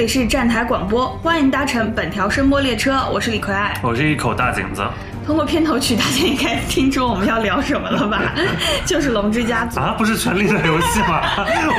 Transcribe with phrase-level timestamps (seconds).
[0.00, 3.78] 这里是站台广播，欢迎搭乘本条声波列车，我是李逵爱。
[3.82, 4.82] 我是一口大井子。
[5.30, 8.20] 通过片头曲，大家应该听出我们要聊什么了吧？
[8.84, 11.22] 就是《龙之家族》啊，不是《权力的游戏》吗？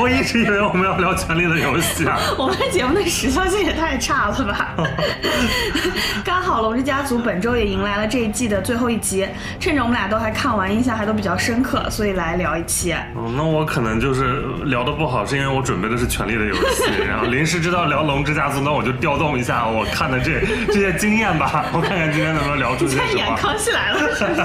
[0.01, 2.17] 我一直以为我们要聊《权力的游戏》啊。
[2.37, 4.73] 我们节目的时效性也太差了吧！
[6.23, 9.27] 刚好《龙之家族》本周也迎来了这一季的最后一集，
[9.59, 12.95] 趁着我们俩都还看完，印象还都比较深刻，所以来聊一期。
[13.17, 23.37] 嗯，那我可能就是聊的不好，是因为我准备的是《权力的游戏》，然后临时知道聊《龙之家族》，那我就调动一下我看的这这些经验吧，我看看今天能不能聊出些什么。
[23.41, 24.41] 康熙来了，是不是？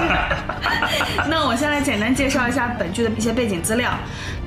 [1.29, 3.91] 那我先来简单介绍一下本剧的一些背景资料。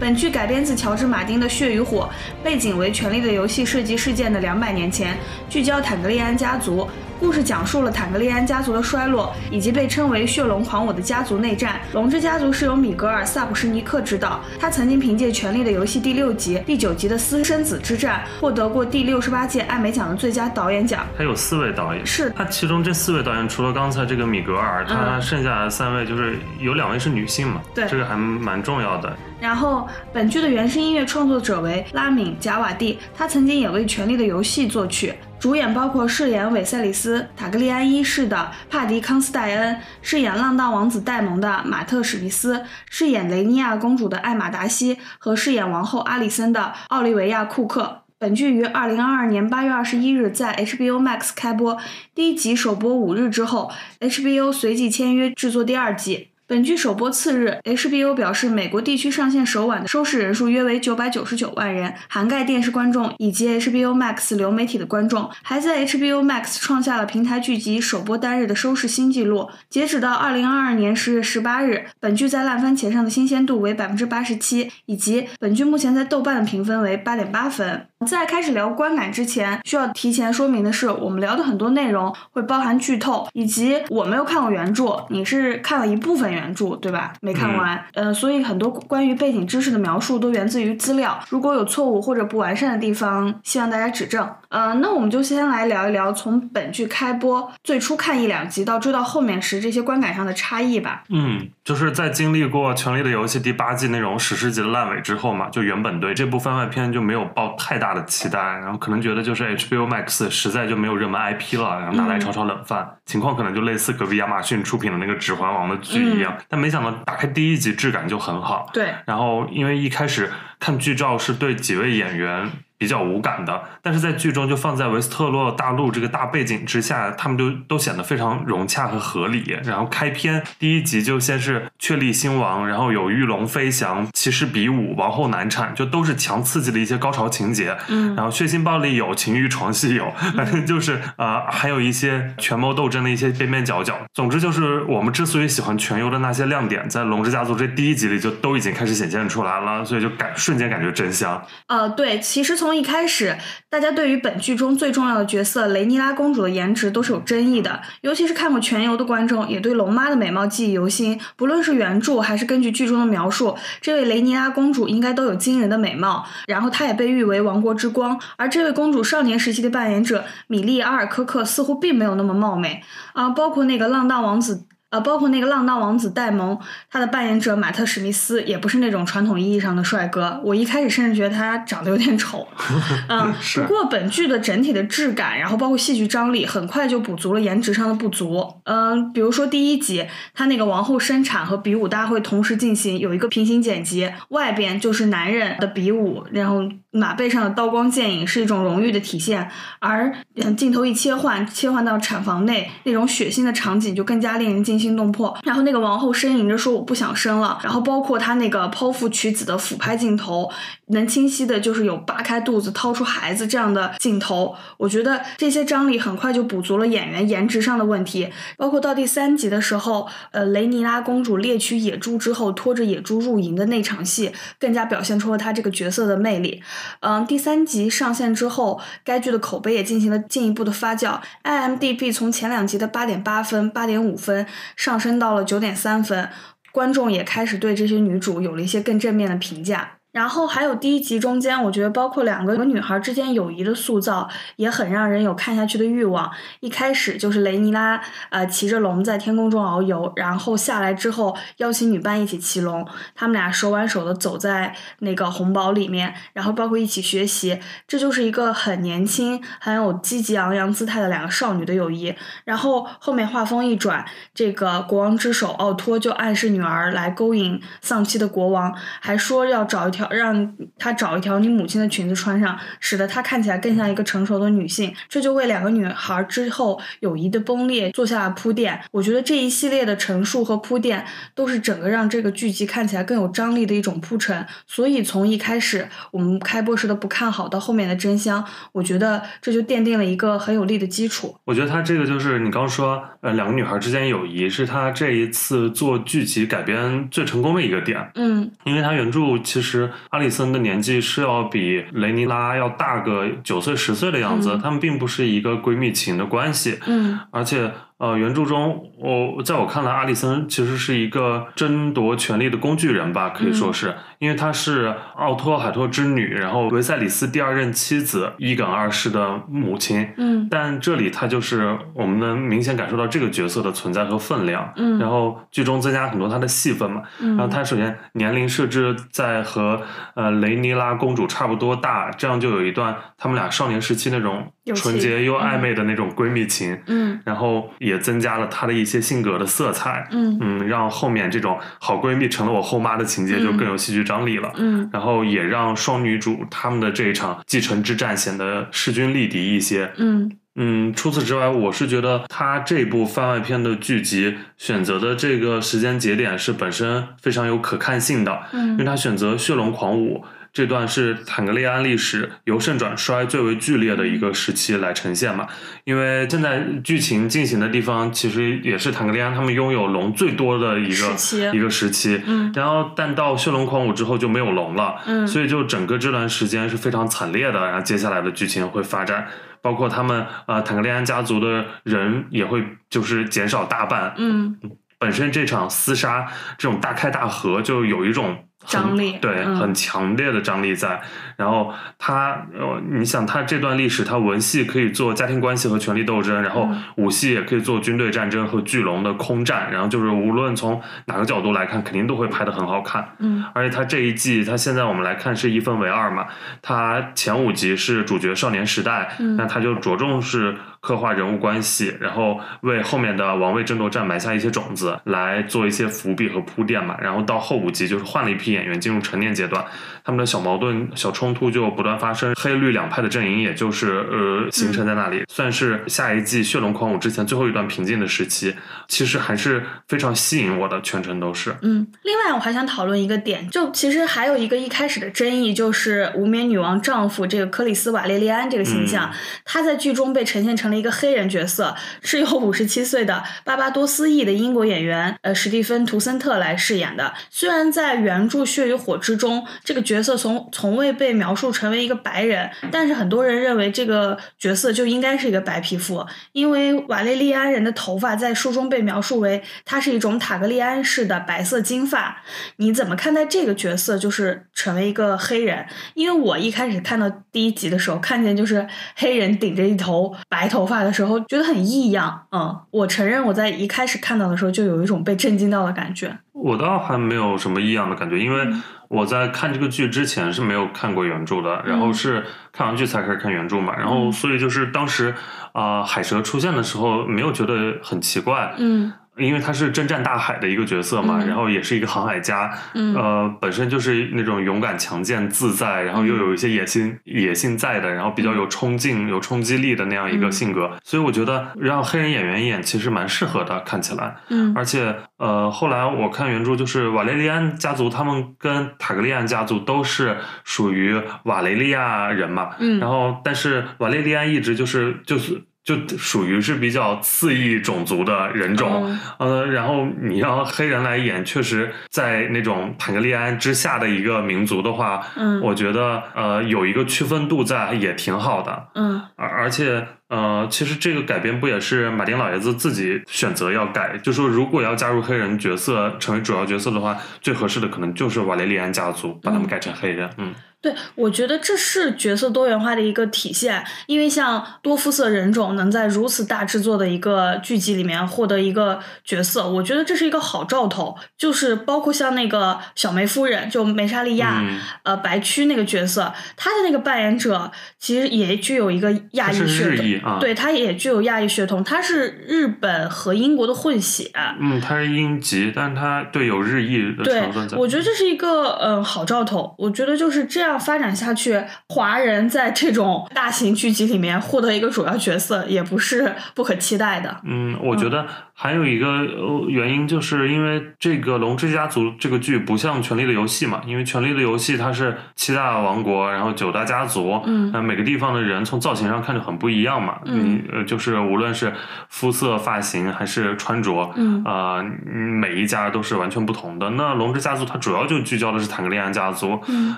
[0.01, 2.09] 本剧改编自乔治·马丁的《血与火》，
[2.43, 5.15] 背景为《权力的游戏》涉及事件的两百年前，
[5.51, 6.89] 聚焦坦格利安家族。
[7.19, 11.79] 故事讲述了坦格利安家族的衰落，以及被称为“血龙狂舞”的家族内战。
[11.93, 21.07] 龙之家族是由米格尔·萨普什尼克执导，他曾经凭借《权力的游戏》第六集、第九集的私生子之战，获得过第六十八届艾美奖的最佳导演奖。
[21.19, 27.61] 他有四位导演，是他其中这四位导演，除了刚才这个米格尔，他剩下的三位就是有两位是女性嘛？
[27.75, 29.15] 对，这个还蛮重要的。
[29.41, 35.15] 然后，本剧的原声音乐创作者为拉敏·贾瓦蒂，他曾经也为《权力的游戏》作曲。
[35.39, 48.03] 主演包括饰演韦塞里斯·塔格利安一世的帕迪·康斯戴恩，饰演浪荡王子戴蒙的马特·史密斯，饰演雷尼亚公主的艾玛达西和饰演王后阿里森的奥利维亚·库克。
[48.19, 51.79] 本剧于二零二二年八月二十一日在 HBO Max 开播，
[52.15, 56.30] 第一集首播五日之后，HBO 随即签约制作第二季。
[56.51, 69.49] 本剧首播次日，HBO 表示，美国地区上线首晚的收视人数约为九百九十九万人，涵盖电视观众以及 HBO Max 流媒体的观众，还在 HBO Max 创下了平台剧集首播单日的收视新纪录。
[69.69, 77.87] 截止到二零二二年十月十八日，本剧在烂番茄上的新鲜度为百分之八十七，以及本剧目前在豆瓣的评分为八点八分。
[78.07, 87.13] 在开始聊观感之前，需要提前说明的是，我们聊的很多内容会包含剧透，以及我没有看过原著，你是看了一部分原著，对吧？
[87.21, 94.27] 没看完，呃，所以很多关于背景知识的描述都源自于资料，如果有错误或者不完善的地方，希望大家指正。
[94.49, 101.05] 呃，那我们就先来聊一聊从本剧开播最初看一两集到追到后面时这些观感上的差异吧。
[101.11, 116.37] 嗯，就是在经历过《权力的游戏》第八季那种史诗级的烂尾之后嘛，就原本对这部番外篇就没有抱太大的期待，然后可能觉得就是 HBO Max 实在就没有热门 IP 了，然后拿来炒炒冷饭，情况可能就类似隔壁亚马逊出品的那个《指环王》的剧一样。
[116.49, 118.69] 但没想到打开第一集质感就很好。
[118.73, 122.51] 对，然后因为一开始看剧照是对几位演员。
[122.81, 129.55] 比较无感的，但是在剧中就放在维斯特洛大陆这个大背景之下，他们就都显得非常融洽和合理。
[129.65, 137.77] 然后开篇第一集就先是确立新王，然后有御龙飞翔、骑士比武、王后难产，就都是强刺激的一些高潮情节。
[137.89, 143.99] 嗯，然后血腥暴力有，情欲床戏有，反正就是呃，还有一些权谋斗争的一些边边角角。
[144.15, 151.45] 总之就是我们之所以喜欢全游的那些亮点，在《龙之家族》这第一集里就都已经开始显现出来了，所以就感瞬间感觉真香。
[151.67, 153.37] 呃，对，其实从从一开始，
[153.69, 161.21] 大家对于本剧中最重要的角色雷尼拉公主的颜值都是有争议的，尤其是看过全游的观众，也对龙妈的美貌记忆犹新。
[161.35, 166.25] 不论是原著还是根据剧中的描述，这位雷尼拉公主应该都有惊人的美貌。
[166.47, 174.63] 然后她也被誉为王国之光，而这位公主少年时期的扮演者米莉阿尔科克似乎并没有那么貌美啊，包括那个浪荡王子。
[174.91, 176.59] 呃，包括那个浪荡王子戴蒙，
[176.91, 180.41] 他的扮演者马特史密斯也不是那种传统意义上的帅哥。
[180.45, 182.49] 我一开始甚至觉得他长得有点丑。
[183.09, 183.33] 嗯，
[183.67, 188.45] 不过本剧的整体的质感，然后包括戏剧张力，很快就补足了颜值上的不足。
[188.65, 200.13] 嗯，比如说第一集，他那个王后生产和比武大会同时进行，有一个平行剪辑，外边就是男人的比武，然后马背上的刀光剑影是一种荣誉的体现，而
[200.57, 204.80] 镜头一切换，切换到产房内那种血腥的场景，就更加令人惊。
[204.81, 210.51] 惊心动魄，然后那个王后呻吟着说我不想生了，然后包括她那个剖腹取子的俯拍镜头，
[210.87, 226.63] 能清晰的就是有扒开肚子掏出孩子这样的镜头，我觉得这些张力很快就补足了演员颜值上的问题，包括到第三集的时候，呃，雷尼拉公主猎取野猪之后拖着野猪入营的那场戏，更加表现出了她这个角色的魅力。
[227.01, 234.47] 嗯，第三集上线之后，该剧的口碑也进行了进一步的发酵，IMDB 从前两集的八点八分、八点五分。
[234.77, 236.29] 上升到了九点三分，
[236.73, 240.00] 观众也开始对这些女主有了一些更正面的评价。
[240.13, 246.29] 然后还有第一集中间，我觉得包括两个女孩之间友谊的塑造，也很让人有看下去的欲望。
[246.59, 252.85] 一开始就是雷尼拉，呃，骑着龙在天空中遨游，然后下来之后邀请女伴一起骑龙，
[253.15, 262.13] 他们俩手挽手的走在那个红堡里面，然后包括一起学习，这就是一个很年轻、很有积极昂扬姿态的两个少女的友谊。
[262.45, 264.05] 然后后面画风一转，
[264.35, 270.00] 这个国王之手奥托就暗示女儿来勾引丧妻的国王，还说要找一条。
[270.11, 278.81] 让她找一条你母亲的裙子穿上，使得她看起来更像一个成熟的女性，这就为两个女孩之后友谊的崩裂做下了铺垫。
[278.93, 281.05] 我觉得这一系列的陈述和铺垫，
[281.35, 284.47] 都是整个让这个剧集看起来更有张力的一种铺陈。
[284.67, 291.37] 所以从一开始我们开播时的不看好，到后面的真香，我觉得这就奠定了一个很有力的基础。
[291.45, 298.11] 我觉得他这个就是你刚说，呃，两个女孩之间友谊是他这一次做剧集改编最成功的一个点。
[298.15, 299.90] 嗯，因为他原著其实。
[300.11, 307.71] 阿里森的年纪是要比雷尼拉要大个九岁十岁的样子，他们并不是一个闺蜜情的关系，嗯，而且。
[308.01, 320.09] 呃，原著中，我在我看来，阿里森其实是一个争夺权力的工具人吧，可以说是，因为她是奥托海托之女，然后维赛里斯第二任妻子伊耿二世的母亲。
[320.17, 324.73] 嗯，但这里她就是我们能明显感受到这个角色的存在和分量。
[324.77, 327.03] 嗯，然后剧中增加很多她的戏份嘛。
[327.21, 329.83] 嗯，然后她首先年龄设置在和
[330.15, 336.79] 呃雷尼拉公主差不多大，这样就有一段他们俩少年时期那种纯洁又暧昧的那种闺蜜情。
[336.87, 337.51] 嗯，然后。
[337.79, 350.93] 也增加了她的一些性格的色彩，嗯嗯，让后面这种好闺蜜成了我后妈的情节就更有戏剧张力了，嗯，然后也让双女主他们的这一场继承之战显得势均力敌一些，嗯嗯。
[350.93, 360.25] 除此之外，我是觉得他这部番外篇的剧集选择的这个时间节点是本身非常有可看性的，嗯，因为他选择血龙狂舞。
[360.53, 365.47] 这段是坦格利安历史由盛转衰最为剧烈的一个时期来呈现嘛？
[365.85, 372.21] 因为现在剧情进行的地方其实也是坦格利安他们拥有龙最多的一个一个时期。
[372.27, 372.53] 嗯。
[372.53, 375.01] 然后，但到血龙狂舞之后就没有龙了。
[375.07, 375.25] 嗯。
[375.27, 377.65] 所以，就整个这段时间是非常惨烈的。
[377.65, 379.29] 然后，接下来的剧情会发展，
[379.63, 384.15] 包括他们呃坦格利安家族的人也会就是减少大半。
[384.19, 384.59] 嗯。
[384.99, 386.27] 本身这场厮杀
[386.59, 388.37] 这种大开大合就有一种。
[388.67, 391.01] 张力对，很强烈的张力在。
[391.37, 399.73] 然后他，呃，你想他这段历史，他文戏可以做家庭关系和权力斗争，然后武戏也可以做军队战争和巨龙的空战。
[399.73, 403.15] 然后就是无论从哪个角度来看，肯定都会拍的很好看。
[403.19, 406.27] 嗯，而且他这一季，他现在我们来看是一分为二嘛。
[406.61, 416.97] 他前五集是主角少年时代，那他就着重是刻画人物关系，然后为后面的王位争夺战埋下一些种子，来做一些伏笔和铺垫嘛。
[417.01, 418.51] 然后到后五集就是换了一批。
[418.51, 419.65] 演员进入沉淀阶段，
[420.05, 428.55] 他们的小矛盾、小冲突就不断发生，黑绿两派的阵营也就是呃形成在那里，算是下一季《血龙狂舞》之前最后一段平静的时期。
[428.89, 431.55] 其实还是非常吸引我的，全程都是。
[431.63, 439.11] 嗯，另外我还想讨论一个点，就其实还有一个一开始的争议，就是无冕女王丈夫这个克里斯·瓦列利安这个形象，
[439.45, 447.15] 他在剧中被呈现成了一个黑人角色，是由五十七岁的巴巴多斯裔的英国演员呃史蒂芬·图森特来饰演的。
[447.31, 462.23] 虽然在原著《血与火》之中，这个角色从从未被描述成为一个白人，但是很多人认为这个角色就应该是一个白皮肤，因为瓦列利安人的头发在书中被描述为它是一种塔格利安式的白色金发。
[462.57, 465.67] 你怎么看待这个角色就是成为一个黑人？
[465.95, 468.67] 因为我一开始看到第一集的时候，看见就是
[468.97, 472.27] 黑人顶着一头白头发的时候，觉得很异样。
[472.33, 476.19] 嗯，我承认我在一开始看到的时候就有一种被震惊到的感觉。
[476.33, 478.47] 我倒还没有什么异样的感觉，因为
[478.91, 485.15] 我在看这个剧之前是没有看过原著的，然后是看完剧才开始看原著嘛，然后所以就是当时
[485.53, 488.93] 啊海蛇出现的时候没有觉得很奇怪，嗯。
[489.21, 504.17] 因为他是征战大海的一个角色嘛，然后也是一个航海家，呃，本身就是那种勇敢、强健、自在，然后又有一些野心、野性在的，然后比较有冲劲、有冲击力的那样一个性格，所以我觉得让黑人演员演其实蛮适合的，看起来。
[504.31, 515.43] 嗯，而且呃，后来我看原著，就是瓦雷利安家族他们跟塔格利安家族都是属于瓦雷利亚人嘛，嗯，然后但是瓦雷利安一直就是就是。
[515.63, 533.97] 就属于是比较次异种族的人种，呃，然后你让黑人来演，确实在那种坦格利安之下的一个民族的话，嗯，我觉得呃有一个区分度在也挺好的，嗯，而而且呃，其实这个改编不也是马丁老爷子自己选择要改？
[534.03, 540.11] 就说如果要加入黑人角色成为主要角色的话，最合适的可能就是瓦雷利安家族，把他们改成黑人。
[540.17, 550.95] 嗯，对，我觉得这是角色多元化的一个体现，因为像多肤色人种能在如此大制作的一个剧集里面获得一个角色，我觉得这是一个好兆头。
[551.17, 564.11] 就是包括像那个小梅夫人，就梅莎莉亚，嗯呃，白区那个角色，她的那个扮演者其实也具有一个亚裔血统，啊，，对，她也具有亚裔血统，她是日本和英国的混血。
[564.41, 569.55] 嗯，她是英籍，但是他对有日裔的对成分在。，我觉得这是一个嗯好兆头。
[569.59, 577.21] 我觉得就是这样发展下去，华人在这种大型剧集里面获得一个主要角色，也不是不可期待的。
[577.25, 589.99] 嗯，我觉得还有一个呃原因，就是因为这个《龙之家族》这个剧不像《权力的游戏》嘛，因为《权力的游戏》它是七大王国，然后九大家族，嗯那，每个地方的人从造型上看就很不一样嘛。
[590.05, 591.53] 嗯你呃，就是无论是
[591.89, 596.71] 肤色、发型还是穿着，嗯呃，嗯每一家都是完全不同的。
[596.71, 599.77] 那《龙之家族》它主要就聚焦的是坦格利安家族，嗯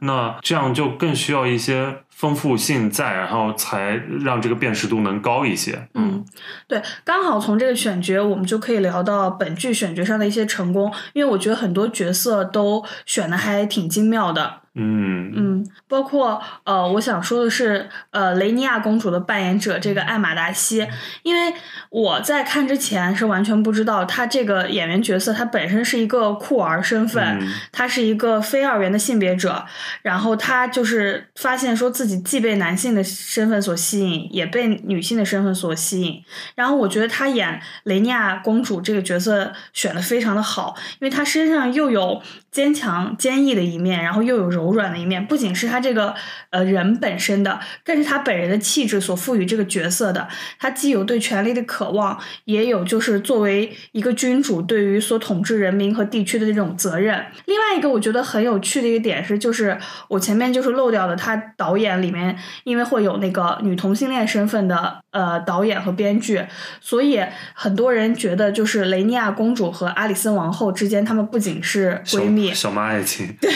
[0.00, 5.88] 那这这样就更需要一些丰富性在，然后才让这个辨识度能高一些。
[5.94, 6.24] 嗯，
[6.68, 14.60] 对，刚好从这个选角，我们就可以聊到本剧选角上的一些成功，因为我觉得很多角色都选的还挺精妙的。
[14.74, 15.14] 嗯。
[15.36, 20.86] 嗯，包括呃，我想说的是，呃，雷尼亚公主的扮演者这个艾玛达西，
[21.22, 21.52] 因为
[21.90, 29.64] 我在看之前是完全不知道她这个演员角色，她本身是一个酷儿身份，嗯她是一个非二元的性别者，
[30.02, 36.22] 然后她就是发现说自己既被男性的身份所吸引，也被女性的身份所吸引，
[36.54, 42.22] 然后我觉得她演雷尼亚公主这个角色选的非常的好，因为她身上又有
[42.54, 46.14] 坚强坚毅的一面，然后又有柔软的一面，不仅是他这个
[46.50, 50.28] 呃人本身的，更是他本人的气质所赋予这个角色的。
[50.60, 57.24] 他既有对权力的渴望，也有就是作为一个君主对于所统治人民和地区的这种责任。
[57.46, 66.40] 另外一个我觉得很有趣的一个点是，就是我前面就是漏掉的，他导演里面因为会有那个女同性恋身份的呃导演和编剧，
[66.80, 67.20] 所以
[67.52, 73.50] 很多人觉得就是雷尼亚公主和阿里森王后之间，她们不仅是闺蜜，小妈爱情，对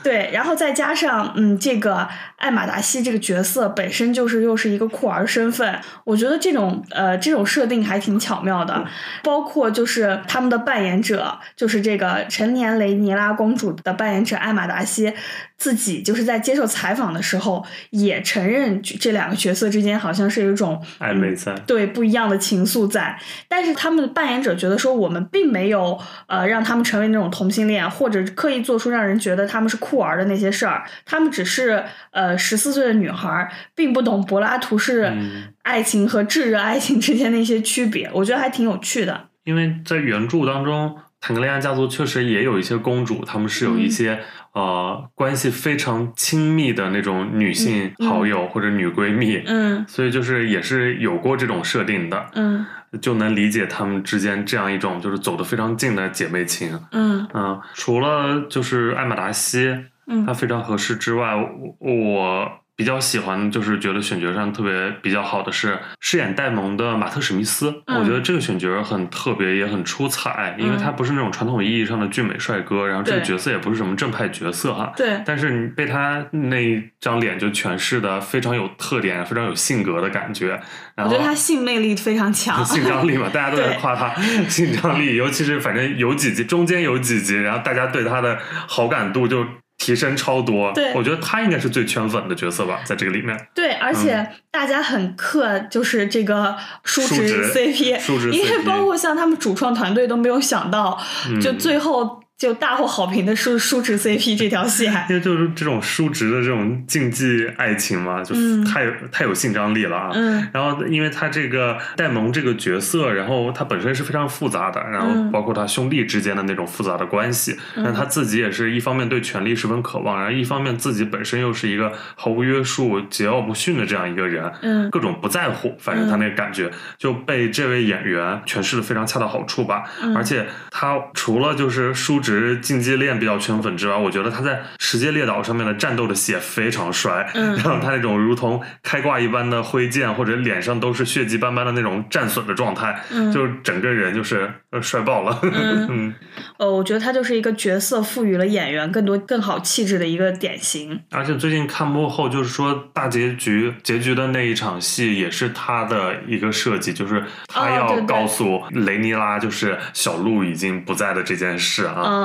[0.00, 8.86] 对，然后再加上嗯，这个艾玛达西这个角色本身就是又是一个酷儿身份，我觉得这种呃这种设定还挺巧妙的。
[9.24, 15.12] 包括就是他们的扮演者，就是这个成年雷尼拉公主的扮演者艾玛达西
[15.58, 21.52] 自己，就是在接受采访的时候也承认这两个角色之间好像是有一种暧昧在。
[21.66, 25.98] 对不一样的情愫在，但是他们的扮演者觉得说我们并没有
[26.28, 39.28] 呃让他们成为那种同性恋，或者刻意做出让人觉得他们是酷儿的那些事儿，他们只是呃十四岁的女孩儿，并不懂柏拉图式嗯爱情和炙热爱情之间的一些区别，我觉得还挺有趣的。
[39.44, 44.20] 因为在原著当中，坦格利安家族确实也有一些公主，她们是有一些、
[44.52, 49.84] 呃关系非常亲密的那种女性嗯好友或者女闺蜜，嗯。
[49.88, 52.66] 所以就是也是有过这种设定的，嗯。
[53.02, 56.80] 就能理解她们之间这样一种就是走得非常近的姐妹情。
[56.92, 57.28] 嗯。
[57.34, 59.76] 嗯，除了就是艾玛达西，
[60.06, 60.24] 嗯。
[60.24, 67.82] 她非常合适之外，我我比较喜欢，就是觉得选角上特别比较好的是饰演戴蒙的马特史密斯。
[67.86, 74.92] 嗯我觉得这个选角很特别，也很出彩，因为他不是那种传统意义上的俊美帅哥，然后这个角色也不是什么正派角色哈。
[74.96, 80.50] 对，但是你被他那张脸就诠释的非常有特点、非常有性格的感觉，
[80.94, 82.64] 然后我觉得他性魅力非常强。
[82.64, 84.14] 性张力嘛，大家都在 夸他
[84.48, 89.44] 性张力，尤其是反正有几集，中间有几集，然后大家对他的好感度就
[89.78, 90.70] 提升超多。
[90.72, 93.48] 对我觉得他应该是最圈粉的角色吧，在这个里面。
[93.54, 96.54] 对，而且大家很克，就是这个
[96.84, 104.92] 叔叔侄侄 CP，因为包括像他们主创团队都没有想到，嗯就最后就大获好评的是叔侄 CP 这条线。
[105.10, 110.10] 因为就是这种叔侄的这种竞技爱情嘛，就是太有、太有性张力了啊。
[110.14, 110.48] 嗯。
[110.52, 115.32] 然后，因为他这个戴蒙这个角色，然后他本身是非常复杂的，然后嗯。
[115.32, 124.88] 包括他兄弟之间的那种复杂的关系，但他自己也是一方面对权力十分渴望，然后一方面自己本身又是一个毫无约束、桀骜不驯的这样一个人，嗯。
[124.90, 129.82] 各种不在乎，反正他那个感觉就被这位演员诠释的非常恰到好处吧。
[130.00, 130.16] 嗯。
[130.16, 137.26] 而且他除了就是叔侄只是竞技链比较圈粉之外，我觉得他在世界列岛上面的战斗的戏也非常帅。
[137.34, 145.40] 嗯然后他那种如同开挂一般的挥剑，或者脸上都是血迹斑斑的那种战损的状态，嗯就是整个人就是呃帅爆了。
[145.42, 146.14] 嗯嗯，
[146.58, 151.00] 呃，我觉得他就是一个角色赋予了演员更多更好气质的一个典型。
[151.10, 162.02] 而且最近看幕后，就是说大结局结局的那一场戏也是他的一个设计，就是他要告诉雷尼拉，就是小鹿已经不在的这件事啊。
[162.06, 162.17] 嗯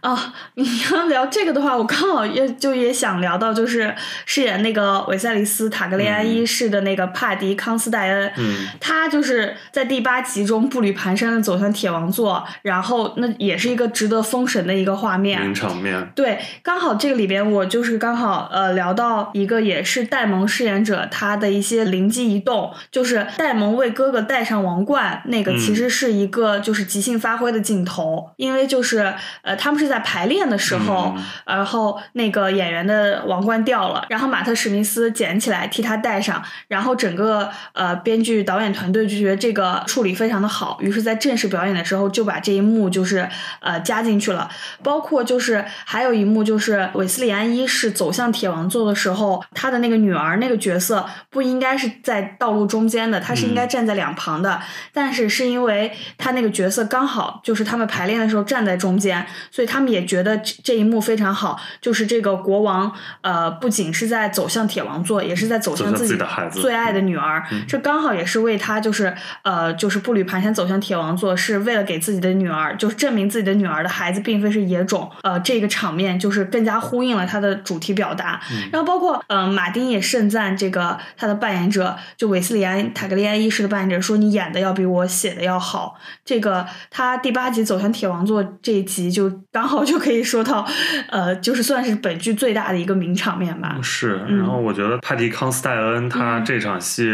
[0.00, 3.94] 啊，你要聊这个的话，我刚好也就也想聊到，就是
[4.26, 15.40] 饰演那个韦塞里斯·塔格利安一世的那个帕迪·康斯戴恩，嗯他就是在第八集中步履蹒跚的走向铁王座，然后那也是一个值得封神的一个画面。
[15.40, 16.10] 名场面。
[16.14, 31.24] 对，刚好这个里边我就是刚好呃聊到一个也是戴蒙饰演者他的一些灵机一动，就是戴蒙为哥哥戴上王冠，那个其实是一个就是即兴发挥的镜头，因为就是呃他们是在排练的时候，嗯。
[31.64, 43.26] 然后那个演员的王冠掉了，然后马特史密斯捡起来替他戴上，然后整个呃编剧导演团队就觉得这个处理非常的好，于是在正式表演的时候就把这一幕就是
[43.60, 44.50] 呃加进去了，
[44.82, 54.60] 包括就是还有一幕就是韦斯利安一是走向铁王座的时候，他的那个女儿那个角色不应该是在道路中间的，他是应该站在两旁的，
[54.92, 78.40] 但是是因为他那个角色刚好就是他们排练的时候站在中间，所以他们也觉得这这一幕非常好，就是这个国王呃不仅是在走向铁王座，也是在走向自自己己的孩子最爱的女儿，这刚好也是为他就是呃就是步履蹒跚走向铁王座，是为了给自己的女儿就是证明自己的女儿的孩子并非是野种，呃这个场面就是更加呼应了他的主题表达，
[78.72, 90.66] 然后包括嗯、呃马丁也盛赞这个他的扮演者就韦斯里安塔格利安一世的扮演者说你演的要比我写的要好，这个他第八集走向铁王座这一集就刚好就可以说到，
[91.10, 97.08] 呃就是算是本剧最大的一个名场面吧，是，嗯然后我觉得帕迪康斯戴恩他这场戏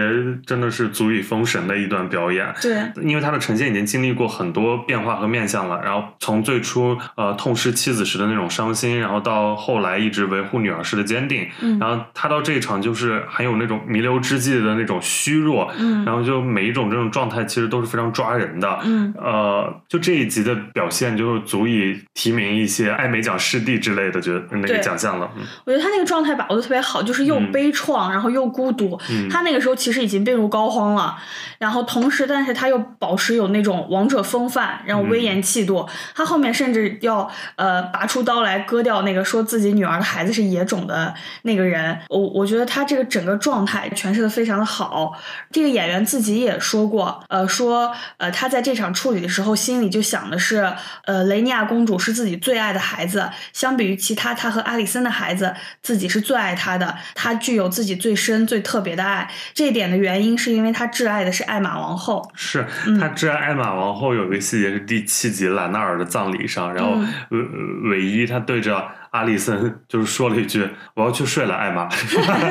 [0.47, 2.53] 真的是足以封神的一段表演。
[2.63, 2.81] 对。
[3.03, 21.80] 因为他的呈现已经经历过很多变化和面向了，然后从最初呃痛失妻子时的那种伤心，然后到后来一直维护女儿时的坚定，嗯然后他到这一场就是还有那种弥留之际的那种虚弱，嗯然后就每一种这种状态其实都是非常抓人的，嗯呃，就这一集的表现就是足以
[22.15, 28.99] 提名一些艾美奖视帝之类的觉得那个奖项了，嗯我觉得他那个状态把握的特别好，就是又嗯悲怆，然后又孤独。
[29.11, 31.17] 嗯他那个时候其实已经病入膏肓了，
[31.59, 35.89] 然后同时，但是他又保持有那种王者风范，然后威严气度。
[36.15, 41.99] 他后面甚至要呃拔出刀来割掉那个说自己女儿的孩子是野种的那个人。
[42.09, 45.13] 我我觉得他这个整个状态诠释的非常的好。
[45.51, 50.73] 这个演员自己也说过，呃，说呃他在这场处理的时候心里就想的是，
[51.05, 59.31] 呃，雷尼亚公主是自己最爱的孩子，相比于其他她和阿里森的孩子，自己是最爱她的，她具有自己最深最特别的爱。
[59.55, 62.29] 这一点的原因是因为她挚爱的是艾玛王后。
[62.35, 66.97] 是嗯他挚爱艾玛王后有一个细节是第七集兰纳尔的葬礼上，然后
[67.31, 71.89] 嗯韦韦伊他对着阿里森就是说了一句：“我要去睡了，艾玛。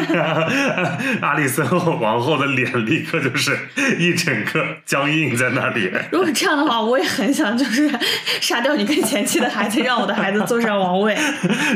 [1.21, 1.65] ”阿里森
[1.99, 3.57] 王后的脸立刻就是
[3.97, 5.91] 一整个僵硬在那里。
[6.11, 7.89] 如果这样的话，我也很想就是
[8.41, 11.15] 杀掉你跟前妻的孩子，让我的孩子坐上王位。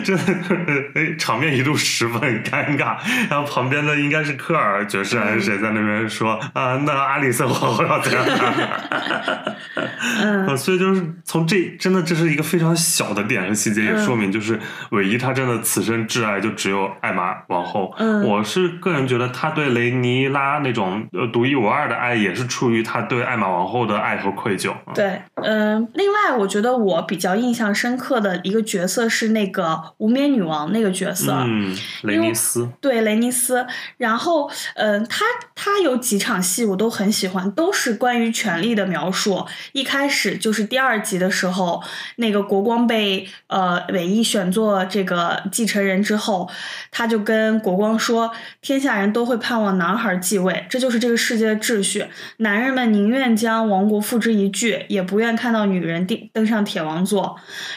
[0.03, 2.97] 真的场面一度十分尴尬。
[3.29, 8.25] 然后旁边的应该是科尔爵士还是谁在那边说啊，那阿里森王后要怎样？
[10.57, 14.59] 所以就是从这真的这是一个非常小的点和细节，也嗯说明就是
[14.91, 17.93] 韦一他真的此生挚爱就只有艾玛王后。
[17.97, 24.71] 嗯我是个人觉得他对雷尼拉那种呃独一无二的爱，也是出于他对艾玛王后的爱和愧疚。
[24.71, 31.33] 啊对，嗯、另外我觉得我比较印象深刻的一个角色是那个无冕女王那个角色。
[31.45, 33.65] 嗯，雷尼斯，对雷尼斯，
[33.97, 39.45] 然后，嗯、他他有几场戏我都很喜欢，都是关于权力的描述。
[39.73, 41.83] 一开始就是第二集的时候，
[42.17, 46.49] 那个国光被呃韦一选做这个继承人之后，
[46.91, 52.05] 他就跟国光说，天下人都会盼望男孩继位，这就是这个世界的秩序。
[52.37, 57.35] 男人们宁愿将王国付之一炬，也不愿看到女人登登上铁王座。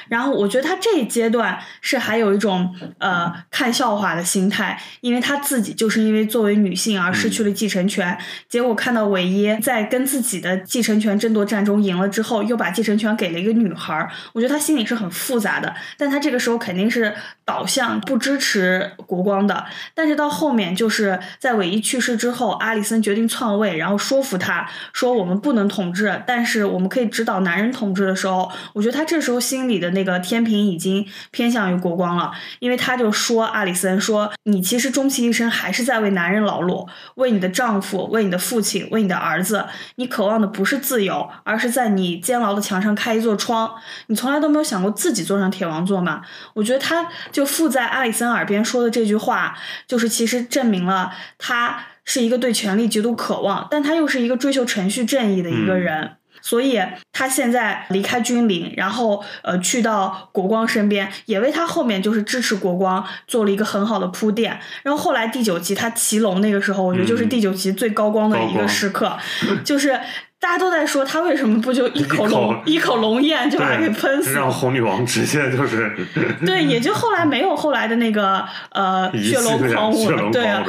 [0.09, 8.17] 然后我觉得他这一阶段是还有一种呃看笑话的心态，因为他自己就是因为作为女性而失去了继承权，
[8.49, 15.75] 结果看到韦耶在跟自己的继承权争夺战中赢了之后，又把继承权给了一个女孩，我觉得他心里是很复杂的。
[15.97, 17.15] 但他这个时候肯定是
[17.47, 19.65] 导向不支持国光的。
[19.95, 43.73] 但是到后面，就是在韦一去世之后，阿里森决定篡位，然后说服他说我们不能统治，但是我们可以指导男人统治的时候，我觉得他这时候心里的那个天平已经偏向于国光了，因为他就说阿里森说你其实终其一生还是在为男人劳碌，为你的丈夫，为你的父亲，为你的儿子，你渴望的不是自由，而是在你监牢的墙上开一座窗。
[44.09, 46.21] 你从来都没有想过自己坐上铁王座吗？
[46.53, 56.17] 我觉得他就附在阿里森耳边说的这句话，就是其实证明了他是一个对权力极度渴望，但他又是一个追求程序正义的一个人。
[56.43, 56.81] 所以
[57.13, 64.57] 他现在离开君临，然后呃去到国光身边，也为他后面就是支持国光做了一个很好的铺垫。
[64.85, 69.19] 然后后来第九集他骑龙那个时候，我觉得就是第九集最高光的一个时刻，
[69.65, 69.99] 就是
[70.39, 75.91] 大家都在说他为什么不就一口龙一口龙焰就把他给喷死，让红女王直接就是
[76.45, 80.65] 对，也就后来没有后来的那个呃血龙狂舞了，对啊，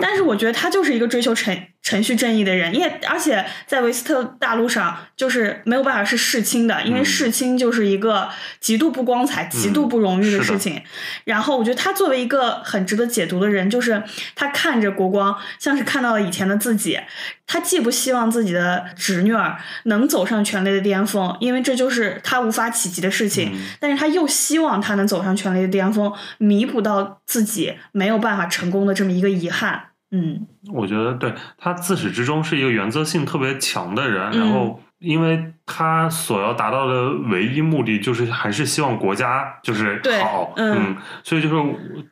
[0.00, 1.56] 但是我觉得他就是一个追求成。
[1.84, 10.82] 程序正义的人，因为而且在维斯特大陆上就是没有办法是世亲的，因为世亲就是一个极度不光彩、极度不荣誉的事情。
[11.24, 14.02] 然后我觉得他作为一个很值得解读的人，就是
[14.34, 16.98] 他看着国光，像是看到了以前的自己。
[17.46, 29.88] 他既不希望自己的侄女儿能走上权力的巅峰，因为这就是他无法企及的事情，但是他又希望他能走上权力的巅峰，弥补到自己没有办法成功的这么一个遗憾。
[30.14, 34.80] 嗯，我觉得对他自始至终是一个原则性特别强的人，然后。
[35.00, 41.54] 因为他所要达到的唯一目的就是还是希望国家就是好，嗯，所以就是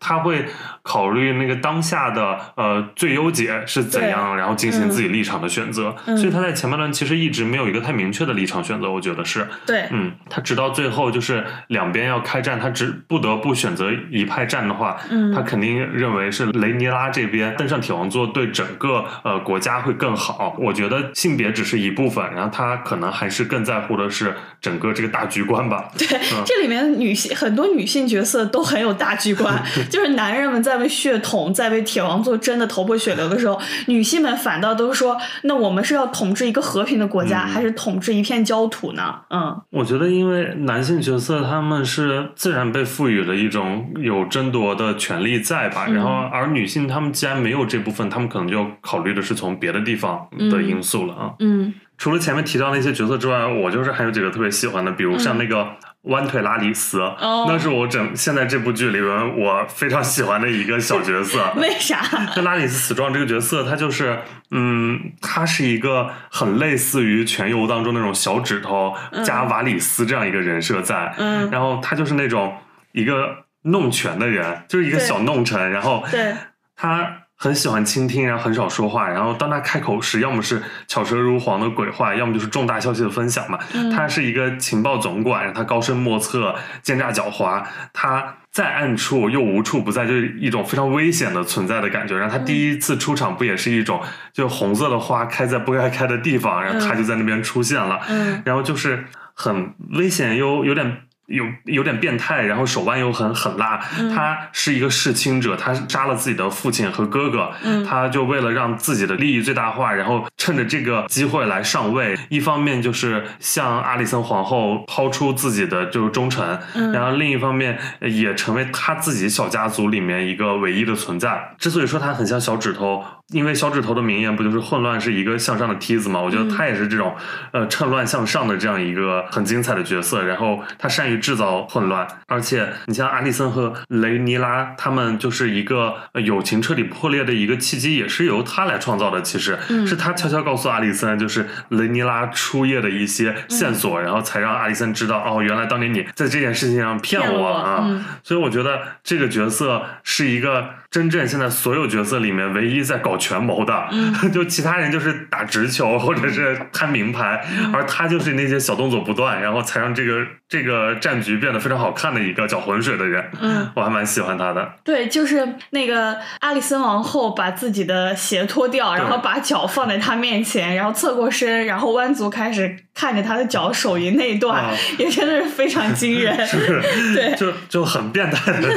[0.00, 0.46] 他会
[0.82, 5.94] 考虑那个当下的呃最优解是怎样，然后进行自己立场的选择。
[6.04, 20.56] 所以他在前半段其实一直没有一个太明确的立场选择，我觉得是对，嗯，他直到最后就是两边要开战，他只不得不选择一派战的话，嗯，他肯定认为是雷尼拉这边登上铁王座对整个呃国家会更好。
[20.58, 22.72] 我觉得性别只是一部分，然后他。
[22.84, 25.90] 可能还是更在乎的是整个这个大局观吧。
[25.98, 26.06] 对，
[26.44, 51.30] 这里面女性很多女性角色都很有大局观， 就是男人们在为血统、在为铁王座争的头破血流的时候，女性们反倒都说：“那我们是要统治一个和平的国家，还是统治一片焦土呢？”嗯，我觉得因为男性角色他们是自然被赋予了一种有争夺的权利在吧，然后而女性她们既然没有这部分，她们可能就考虑的是从别的地方的因素了啊。
[51.40, 51.72] 嗯。
[51.98, 55.68] 除了前面提到那些角色之外，我就是还有几个特别喜欢的，比如像那个
[56.02, 61.38] 弯腿拉里斯，那是我整现在这部剧里边我非常喜欢的一个小角色。
[61.56, 62.02] 为啥？
[62.34, 64.18] 那拉里斯死状这个角色，他就是，
[64.50, 68.92] 嗯，他是一个很类似于全游当中那种小指头
[69.24, 72.56] 加瓦里斯这样一个人设在，嗯，然后他就是那种
[72.92, 76.34] 一个弄权的人，就是一个小弄臣，然后对
[76.74, 77.18] 他。
[77.42, 79.08] 很喜欢倾听，然后很少说话。
[79.08, 83.58] 然后当他开口时，要么是巧舌如簧的鬼话，要么就是重大消息的分享嘛。
[83.92, 87.64] 他是一个情报总管，他高深莫测，奸诈狡猾。
[87.92, 92.16] 他在暗处又无处不在，就是一种非常危险的存在的感觉。
[92.16, 94.00] 然后他第一次出场不也是一种，
[94.32, 98.00] 就红色的花开在不该开的地方，然后他就在那边出现了。
[98.44, 100.98] 然后就是很危险又有点。
[101.32, 103.78] 有有点变态，然后手腕又很狠辣。
[104.14, 107.50] 他是一个弑亲者，他杀了自己的父亲和哥哥。
[107.88, 112.16] 他就为了让自己的利益最大化，然后趁着这个机会来上位。
[112.28, 116.58] 一方面就是向阿里森皇后抛出自己的就是忠诚，
[116.92, 121.54] 然后另一方面也成为他自己小家族里面一个唯一的存在。
[121.58, 123.02] 之所以说他很像小指头。
[123.28, 126.20] 因为小指头的名言不就是混乱是一个向上的梯子嘛？
[126.20, 127.14] 我觉得他也是这种，
[127.52, 130.22] 呃，趁乱向上的这样一个很精彩的角色。
[130.22, 139.22] 然后他善于制造混乱，而且你像阿里森和雷尼拉，他们就是一个友情彻底破裂的一个契机，也是由他来创造的。
[139.22, 139.56] 其实
[139.86, 148.04] 是他悄悄告诉阿里森，就是雷尼拉出夜的一些线索，然后才让阿里森知道，哦，原来当年你在这件事情上骗我啊。
[148.24, 153.16] 所以我觉得这个角色是一个真正现在所有角色里面唯一在搞。
[153.22, 153.88] 权谋的，
[154.34, 157.40] 就其他人就是打直球或者是摊名牌，
[157.72, 163.24] 而他就是那些小动作不断，然后才让这个这个战局变得非常好看的一个搅浑水的人。
[163.40, 164.72] 嗯，我还蛮喜欢他的。
[164.82, 176.34] 对，就是那个阿里森王后把自己的鞋脱掉，然后把脚放在他面前，然后侧过身，然后弯足开始看着他的脚手淫那一段，也真的是非常惊人。
[176.44, 176.82] 是，
[177.14, 178.68] 对，就就很变态的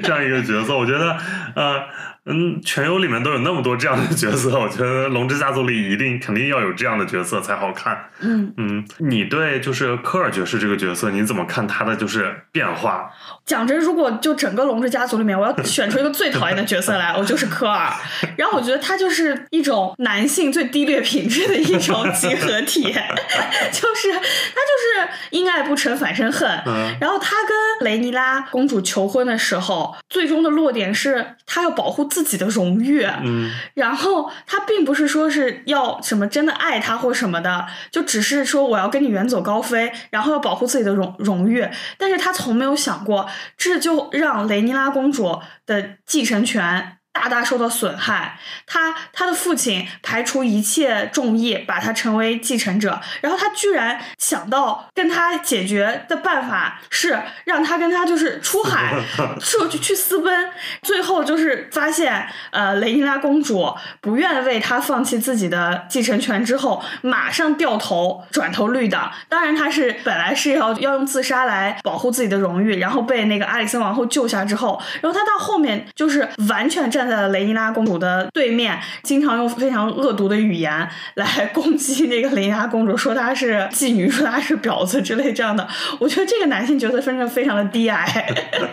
[0.00, 1.16] 这样一个角色，我觉得
[1.54, 2.13] 呃。
[2.26, 8.08] 嗯，全游里面都有那么多这样的角色，我觉得《龙之家族》里一定肯定要有这样的角色才好看。
[8.20, 13.10] 嗯嗯，你对就是科尔爵士这个角色，你怎么看他的就是变化？
[13.44, 17.92] 讲真，如果就整个《龙之家族》里面，我要选出一个最讨厌的角色来，我就是科尔。
[18.36, 22.84] 然后我觉得他就是一种男性最低劣品质的一种集合体，
[23.70, 26.48] 就是他就是因爱不成反生恨。
[26.66, 33.04] 嗯然后他跟雷尼拉公主求婚的时候，最终的落点是他要保护自己的荣誉。
[33.24, 41.68] 嗯然后他并不是说是要什么真的爱他或什么的，就只是说我要跟你远走高飞，然后要保护自己的荣荣誉。
[41.98, 46.98] 但是他从没有想过，这就让雷尼拉公主的继承权。
[47.14, 58.92] 大大受到损害，他他的父亲排除一切众议，把他成为继承者，然后他居然想到跟他解决的办法是让他跟他就是出海，
[59.40, 60.50] 去去去私奔，
[60.82, 69.12] 最后就是发现，呃，雷尼拉公主不愿为他放弃自己的继承权之后，马上掉头转投绿党。
[69.28, 85.66] 当然，他是本来是要要用自杀来保护自己的荣誉，然后被那个阿里森王后救下之后，然后他到后面就是完全站在了雷尼拉公主的对面，经常用非常恶毒的语言来攻击那个雷尼拉公主，说她是妓女，说她是婊子之类这样的。
[85.98, 88.04] 我觉得这个男性角色真的非常的低矮。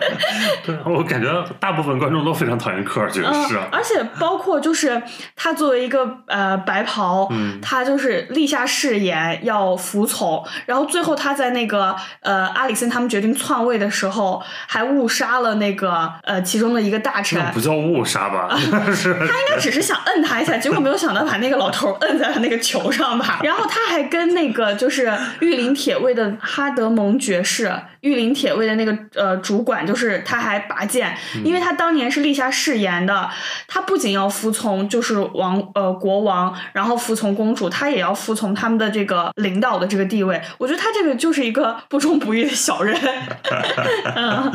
[0.64, 3.56] 对，我感觉大部分观众都非常讨厌科尔爵士。
[3.56, 5.02] 嗯，而且包括就是
[5.36, 17.38] 他作为一个呃白袍，嗯他就是立下誓言要服从，然后最后他在那个呃阿里森他们决定篡位的时候，还误杀了那个呃其中的一个大臣。
[17.38, 18.48] 那不叫误杀吧？
[18.70, 23.40] 那 是他应该只是想摁他一下，结果没有想到把那个老头摁在了那个球上吧。
[23.44, 33.30] 然后他还跟那个就是御林铁卫的哈德蒙爵士，御林铁卫的那个呃主管，就是他还拔剑，因为他当年是立下誓言的，
[33.66, 40.40] 他不仅要服从就是王呃国王，然后服从公主，他也要服从他们的这个领导的这个地位。
[40.58, 42.98] 我觉得他这个就是一个不忠不义的小人。
[44.14, 44.52] 嗯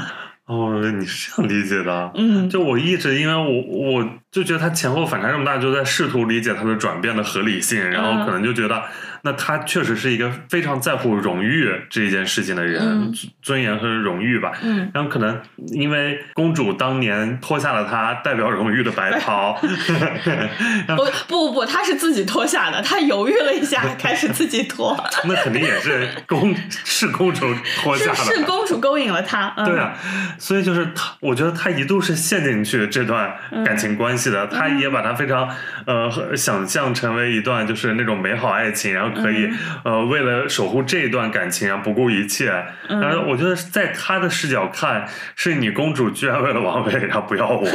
[0.48, 2.12] 哦，你是这样理解的？
[2.16, 8.82] 嗯就我一直因为我我就觉得他前后反差这么大，就在试图理解他的转变的合理性，然后可能就觉得，
[9.28, 14.54] 那他确实是一个非常在乎荣誉这一件事情的人，嗯尊尊严和荣誉吧。
[14.62, 14.90] 嗯。
[14.94, 15.38] 然后可能
[15.74, 19.60] 因为公主当年脱下了她代表荣誉的白袍，
[20.96, 24.96] 不不不不，他是自己脱下的，她犹豫了一下，开始自己脱，
[25.28, 28.16] 那肯定也是公是公主脱下的。
[28.16, 29.54] 是是公主勾引了他。
[29.58, 29.94] 嗯、对啊，
[30.38, 33.36] 所以就是他，我觉得他一度是陷进去这段
[33.66, 35.50] 感情关系的，他也把他非常
[35.86, 39.50] 呃想象成为一段就是那种美好爱情，然后可以、
[39.84, 42.52] 呃为了守护这一段感情啊不顾一切。
[42.88, 47.66] 然后我觉得在他的视角看，是你公主居然为了王位，然后不要我。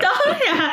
[0.00, 0.12] 当
[0.46, 0.70] 然，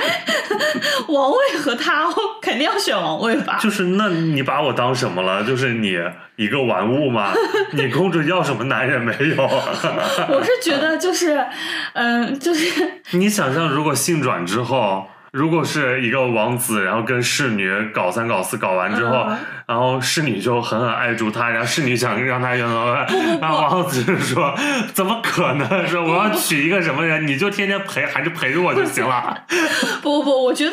[1.09, 3.57] 王位和他，我肯定要选王位吧。
[3.59, 5.43] 就是那你把我当什么了？
[5.43, 5.97] 就是你
[6.35, 7.31] 一个玩物吗？
[7.73, 9.43] 你公主要什么男人没有？
[10.29, 11.45] 我是觉得就是，
[11.93, 22.93] 嗯、就是你想象，如果性转之后，如果是一个王子，然后跟侍女搞三搞四，搞完之后，嗯然后侍女就狠狠爱住他，然后侍女想让他远走，
[23.41, 24.55] 然后王子就说
[24.93, 25.87] ：“怎么可能？
[25.87, 29.35] 说我要娶一个什么人，你就天天陪，还是陪着我就行了。
[30.03, 30.71] 不不不，我觉得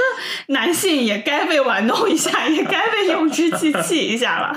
[0.49, 4.55] 男性也该被玩弄一下，也该被用之气气一下了。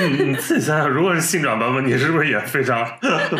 [0.00, 2.84] 你你自己想想，如果是性转版本，你是不是也非常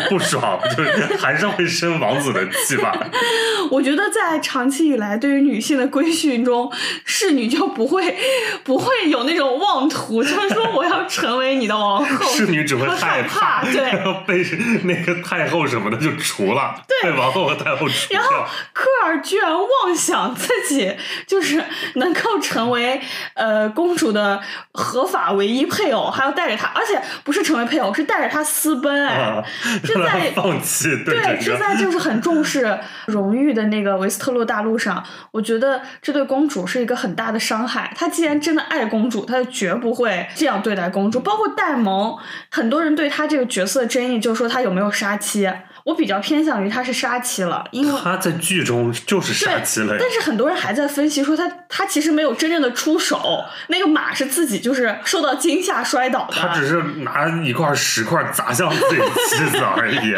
[0.07, 0.57] 不爽？
[0.77, 2.95] 就是还是会生王子的气吧？
[3.69, 6.71] 我觉得在长期以来对于女性的规训中，
[7.03, 8.15] 侍女就不会
[8.63, 12.25] 不会有那种妄图，就是说我要成为你的王后。
[12.33, 13.81] 侍女只会和害怕，对。
[13.81, 14.43] 然后被
[14.83, 18.29] 那个太后什么的就除了，对被王后和太后除然后。
[18.73, 21.63] 科尔居然妄想自己就是
[21.95, 22.99] 能够成为
[23.33, 24.39] 呃公主的
[24.73, 29.15] 合法唯一配偶，还要带着她，而且不是成为配偶，是带着她私奔哎。
[29.15, 29.43] 啊，
[29.83, 35.64] 这在放弃对是在就是很重视荣誉的那个维斯特洛大陆上，我觉得
[36.01, 37.91] 这对公主是一个很大的伤害。
[37.95, 41.19] 他既然真的爱公主，他就绝不会这样对待公主。
[41.19, 42.17] 包括戴蒙，
[42.49, 45.49] 很多人对他这个角色的争议，就是说他有没有杀妻。
[45.85, 49.99] 我比较偏向于他是杀妻了，因为他在剧中就是杀妻了呀。
[50.01, 56.33] 但是很多人还在分析说他他其实没有真正的出手，那个马是自己就是受到惊吓摔倒的。
[56.33, 60.15] 他只是拿一块石块砸向自己妻子而已，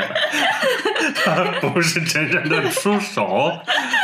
[1.26, 3.52] 他不是真正的出手。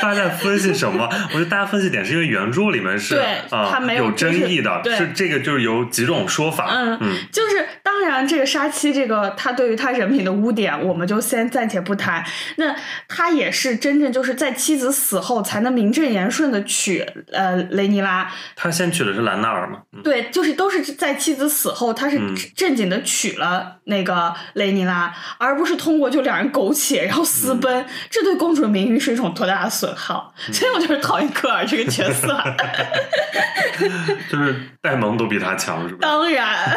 [0.02, 1.10] 大家在分析什么？
[1.30, 3.16] 我觉得大家分析点是因为原著里面是
[3.50, 6.68] 啊、他没有有争议的，就是是这个就是有几种说法。
[6.74, 12.26] 嗯嗯就是当当然，这个杀妻这个他对于他人品的污点，我们就先暂且不谈。
[12.58, 12.76] 那
[13.08, 17.00] 他也是真正就是在妻子死后才能名正言顺的娶
[17.32, 18.30] 呃雷尼拉。
[18.56, 19.80] 他先娶的是兰纳尔嘛？
[20.04, 22.20] 对，就是都是在妻子死后，他是
[22.56, 30.34] 正经的娶了那个雷尼拉，而不是通过就两人苟且然后私奔，这对公主的名誉是一种多大的损耗。
[30.52, 32.28] 所以我就是讨厌科尔这个角色。
[34.30, 36.02] 就是戴蒙都比他强，是不是？
[36.02, 36.76] 当然，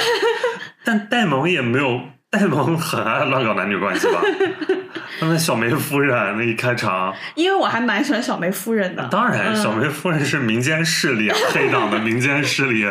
[0.84, 4.20] 但戴蒙也没有，戴蒙很爱乱搞男女关系吧？
[5.20, 9.06] 那小梅夫人那一开场，因为我还蛮喜欢小梅夫人的。
[9.08, 12.84] 当然，小梅夫人是民间势力，啊 黑党的民间势力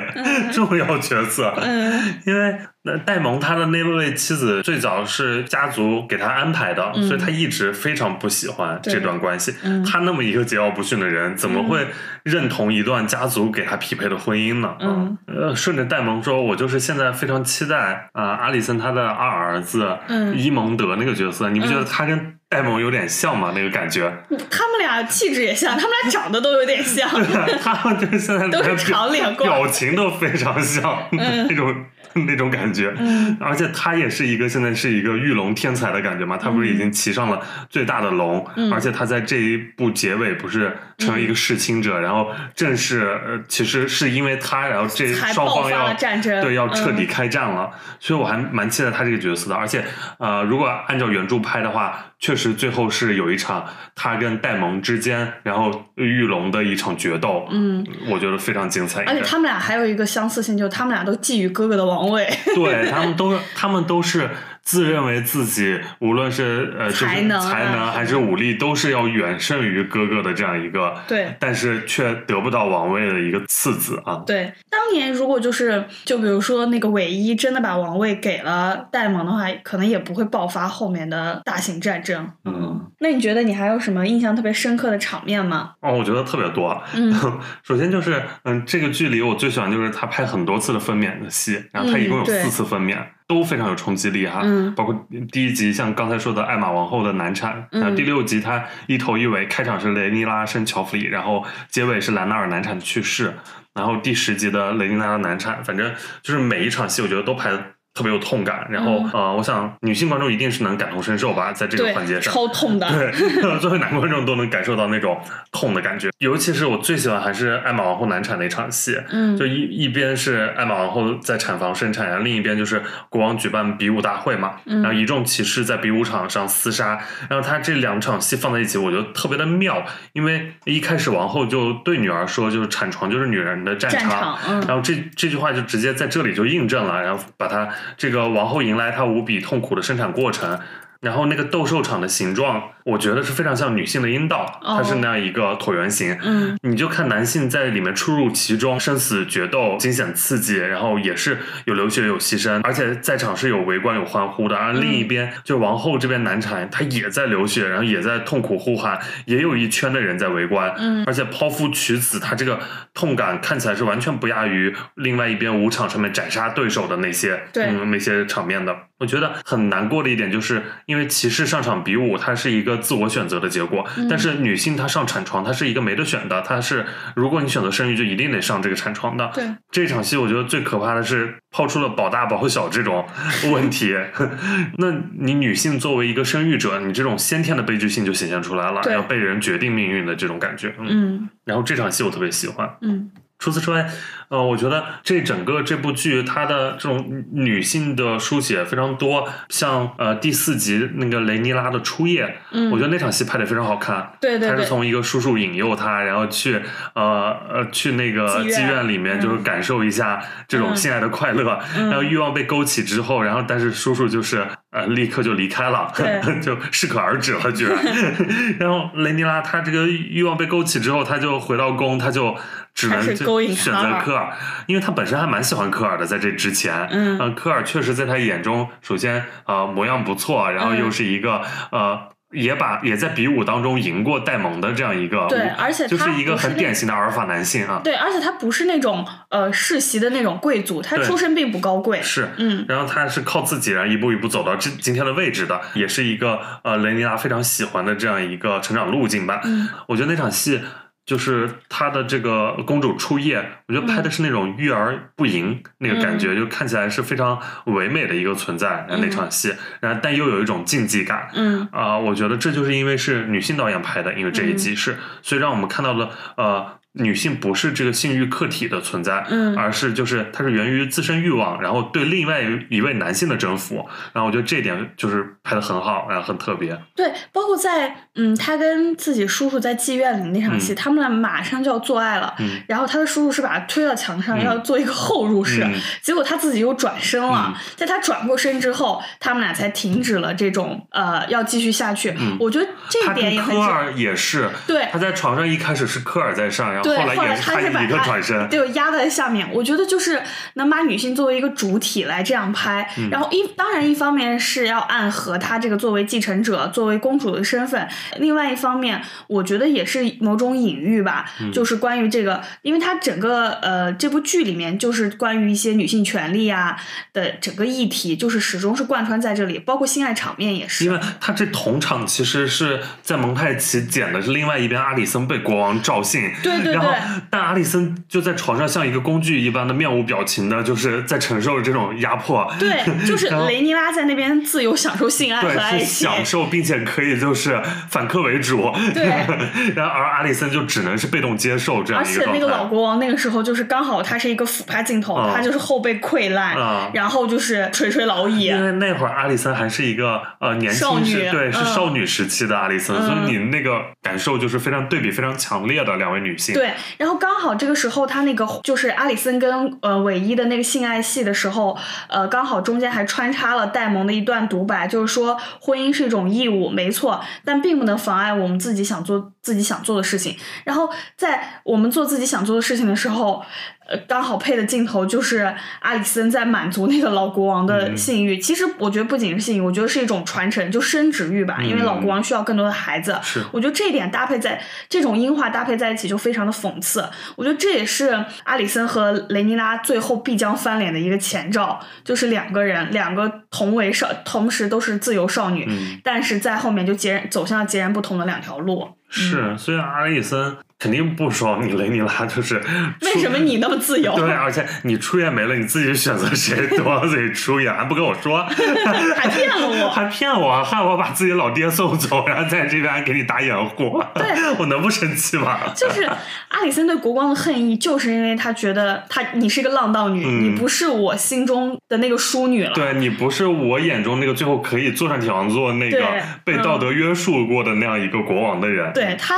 [0.51, 1.53] 重要角色。
[1.61, 2.57] 嗯，因为。
[2.87, 9.55] 那戴蒙他的那位妻子最早是家族给他安排的，所以他一直非常不喜欢这段关系。
[9.83, 11.87] 他那么一个桀骜不驯的人，怎么会
[12.21, 14.75] 认同一段家族给他匹配的婚姻呢？
[14.79, 19.97] 嗯，呃，顺着戴蒙说，我就是现在非常期待啊，阿里森他的二儿子
[20.35, 23.51] 伊蒙德那个角色，你不觉得他跟戴蒙有点像吗？
[23.55, 27.09] 那个感觉，他们俩气质也像，他们俩长得都有点像。
[27.63, 31.75] 他们就是现在都是长脸，表情都非常像那种。
[32.25, 32.93] 那种感觉，
[33.39, 45.93] 而且他也是一个现在是一个御龙天才的感觉嘛，他不是已经骑上了最大的龙，而且他在这一部结尾不是成为一个弑亲者，然后正是呃，其实是因为他，然后这双方要
[46.41, 49.83] 对要彻底开战了，所以我还蛮期待他这个角色的，而且
[50.17, 52.05] 呃，如果按照原著拍的话。
[52.17, 59.03] 确实，最后是有一场他跟戴蒙之间，然后玉龙的一场决斗，嗯，我觉得非常精彩。
[59.03, 62.27] 而且他们俩还有一个相似性，就是他们俩都觊觎哥哥的王位。
[62.55, 64.27] 对他们都，他们都是。
[64.65, 74.23] 自认为自己无论是呃才能才能还是武力，都是要远胜于哥哥的这样一个，对，但是却得不到王位的一个次子啊。
[74.25, 82.27] 对，当年如果就是就比如说那个韦一真的把王位给了戴蒙的话，可能也不会爆发后面的大型战争。
[82.43, 85.73] 嗯，那你觉得你还有什么印象特别深刻的场面吗？
[85.81, 86.81] 哦，我觉得特别多。
[86.95, 87.13] 嗯，
[87.61, 92.97] 首先就是嗯，这个剧里我最喜欢就是他拍很多次的分娩的戏，然后他一共有四次分娩。
[93.27, 94.43] 都非常有冲击力哈，
[94.75, 103.33] 包括第一集像刚才说的艾玛王后的难产，然后第六集它一头一尾，开场是雷尼拉生乔弗里，然后结尾是兰纳尔难产去世，
[103.73, 107.74] 然后第十集的雷尼拉的难产，反正就是每一场戏我觉得都拍的。
[107.95, 112.85] 特别有痛感，然后呃，我想女性观众一定是能感同身受吧，在这个环节上，超痛的。
[112.91, 113.09] 对，
[113.59, 115.17] 作为男观众都能感受到那种
[115.53, 116.09] 痛的感觉。
[116.19, 129.81] 尤其是我最喜欢还是艾玛王后难产那场戏，嗯，就一一边是艾玛王后在产房生产，然后另一边就是国王举办比武大会嘛，然后一众骑士在比武场上厮杀，然后他这两场戏放在一起，我觉得特别的妙，
[130.11, 137.69] 因为一开始王后就对女儿说，就是产床就是女人的战场，然后这这句话就直接在这里就印证了，然后把它。
[137.97, 140.59] 这个王后迎来她无比痛苦的生产过程。
[141.05, 146.17] 然后那个斗兽场的形状，我觉得是非常像女性的阴道，它是那样一个椭圆形。
[146.23, 154.55] 嗯，你就看男性在里面出入其中，生死决斗，惊险刺激，然后也是有流血有牺牲，而且在场是有围观有欢呼的。
[154.55, 160.73] 而另一边就王后这边难产，她也在流血，然后也在痛苦呼喊，也有一圈的人在围观。
[160.79, 162.59] 嗯，而且剖腹取子，她这个
[162.95, 168.75] 痛感看起来是完全不亚于另外一边舞场上面斩杀对手的那些嗯那些场面的。
[168.97, 173.85] 我觉得很难过的一点就是，因为骑士上场比武，它是一个自我选择的结果。
[174.09, 176.41] 但是女性她上产床，她是一个没得选的。
[176.41, 179.31] 她是如果你选择生育，就一定得上这个产床的。
[179.33, 183.05] 对这场戏，我觉得最可怕的是抛出了保大保小这种
[183.51, 183.95] 问题。
[184.77, 190.73] 那你女性作为一个生育者，你这种先天的悲剧性就显现出来了，要被人决定命运的这种感觉。
[190.79, 192.69] 嗯，然后这场戏我特别喜欢。
[192.81, 193.11] 嗯。
[193.37, 193.87] 除此之外，
[194.29, 206.59] 呃，我觉得这整个这部剧它的这种女性的书写非常多，像呃第四集那个雷尼拉的初夜，嗯，我觉得那场戏拍的非常好看，对对，他是从一个叔叔引诱他，然后去
[206.93, 215.91] 呃呃去那个妓院里面，就是感受一下这种性爱的快乐，然后欲望被勾起之后，然后但是叔叔就是呃立刻就离开了，
[216.41, 217.77] 就适可而止了，居然
[218.59, 222.35] 然后雷尼拉她这个欲望被勾起之后，她就回到宫，她就。
[222.75, 224.33] 只能选择科尔，
[224.67, 231.97] 因为他本身还蛮喜欢科尔的，在这之前，嗯，科尔确实在他眼中，首先呃模样不错，然后又是一个呃
[232.31, 250.59] 也把也在比武当中赢过戴蒙的这样一个，对，而且就是一个很典型的阿尔法男性啊，对，而且他不是那种呃世袭的那种贵族，他出身并不高贵，是，嗯，然后他是靠自己然后一步一步走到今今天的位置的，也是一个呃雷尼拉非常喜欢的这样一个成长路径吧，嗯，我觉得那场戏。
[251.05, 253.37] 就是她的这个公主初夜，
[253.67, 258.87] 我觉得拍的是那种育儿不淫那个感觉，就看起来是非常唯美的一个存在。
[258.89, 261.29] 那场戏，然后但又有一种竞技感。
[261.33, 266.79] 嗯啊、我觉得这就是因为是女性导演拍的，因为这一集是，所以让我们看到了呃。
[266.95, 269.55] 女性不是这个性欲客体的存在，嗯。
[269.57, 276.77] 而是就是它是源于自身欲望，然后对另外一位男性的征服，然后我觉得这一点就是拍的很好，然后很特别。
[276.95, 282.61] 对，包括在嗯，他跟自己叔叔在妓院里那场戏，他们俩马上就要做爱了，嗯。
[282.67, 287.53] 然后他的叔叔是把他推到墙上，嗯要做一个后入式，嗯结果他自己又转身了，嗯。
[287.75, 292.13] 在他转过身之后，他们俩才停止了这种呃要继续下去。
[292.17, 292.37] 嗯。
[292.39, 299.47] 我觉得这一点也很是科尔也是，对他在床上一开始是科尔在上，然后对，后来也后来他他一个是把身，对压在下面。
[299.53, 300.21] 我觉得就是
[300.55, 316.77] 能把女性作为一个主体来这样拍，嗯然后一当然一方面是要暗合她这个作为继承者、作为公主的身份，另外一方面我觉得也是某种隐喻吧，嗯就是关于这个，因为它整个呃这部剧里面就是关于一些女性权利啊
[317.13, 320.85] 的整个议题，就是始终是贯穿在这里，包括性爱场面也是。
[320.85, 326.93] 因为他这同场其实是在蒙太奇剪的是另外一边阿里森被国王召信，对对然后
[327.29, 332.51] 但阿里森就在床上像一个工具一般的面无表情的，就是在承受这种压迫。
[332.59, 338.71] 对，就是雷尼拉在那边自由享受性爱和爱情，享受，并且可以就是反客为主。
[338.93, 339.05] 对
[339.75, 342.05] 然后而阿里森就只能是被动接受这样而。
[342.05, 348.45] 且那个老国王那个时候就是刚好他是一个俯拍镜头，嗯他就是后背溃烂，嗯然后就是垂垂老矣。
[348.45, 356.53] 因为那会儿阿里森还是一个呃年轻时，对，是嗯少女时期的阿里森，所嗯以你那个感受就是非常对比非常强烈的两位女性。
[356.55, 361.77] 对，对然后刚好这个时候，他那个就是阿里森跟呃韦一的那个性爱戏的时候，
[362.09, 370.35] 呃，刚好中间还穿插了戴蒙的一段独白，就是说婚姻是一种义务，没错，但并不能妨碍我们自己想做自己想做的事情。
[370.63, 373.43] 然后在我们做自己想做的事情的时候，
[373.87, 378.37] 呃，刚好配的镜头就是阿里森在满足那个老国王的嗯性欲。
[378.37, 383.17] 其实我觉得不仅是性欲，我觉得是一种传承，就生殖欲吧，因为老国王需要更多的孩子。
[383.21, 384.59] 是我觉得这一点搭配在
[384.89, 387.07] 这种音画搭配在一起就非常的讽刺。
[387.35, 398.87] 我觉得这也是阿里森和雷尼拉最后必将翻脸的一个前兆，就是两个人，两个同为少，同时都是自由少女，嗯但是在后面就截然走向了截然不同的两条路。
[399.07, 402.61] 是，虽然阿里森肯定不爽你雷尼拉，就是
[403.01, 404.13] 为什么你那么自由？
[404.19, 408.43] 对，而且你出演没了，你自己选择谁多自己出演，还不跟我说，
[409.15, 414.25] 还骗了我还骗我，害我把自己老爹送走，然后在这边还给你打掩护，对
[414.59, 415.59] 我能不生气吗？
[415.75, 416.03] 就是
[416.49, 422.73] 阿里森对国光的恨意，就是因为他觉得他你是一个浪荡女，嗯你不是我心中的那个淑女了。
[422.73, 426.05] 对你不是我眼中那个最后可以坐上铁王座那个
[426.43, 428.91] 被道德约束过的那样一个国王的人。
[428.93, 429.35] 对他，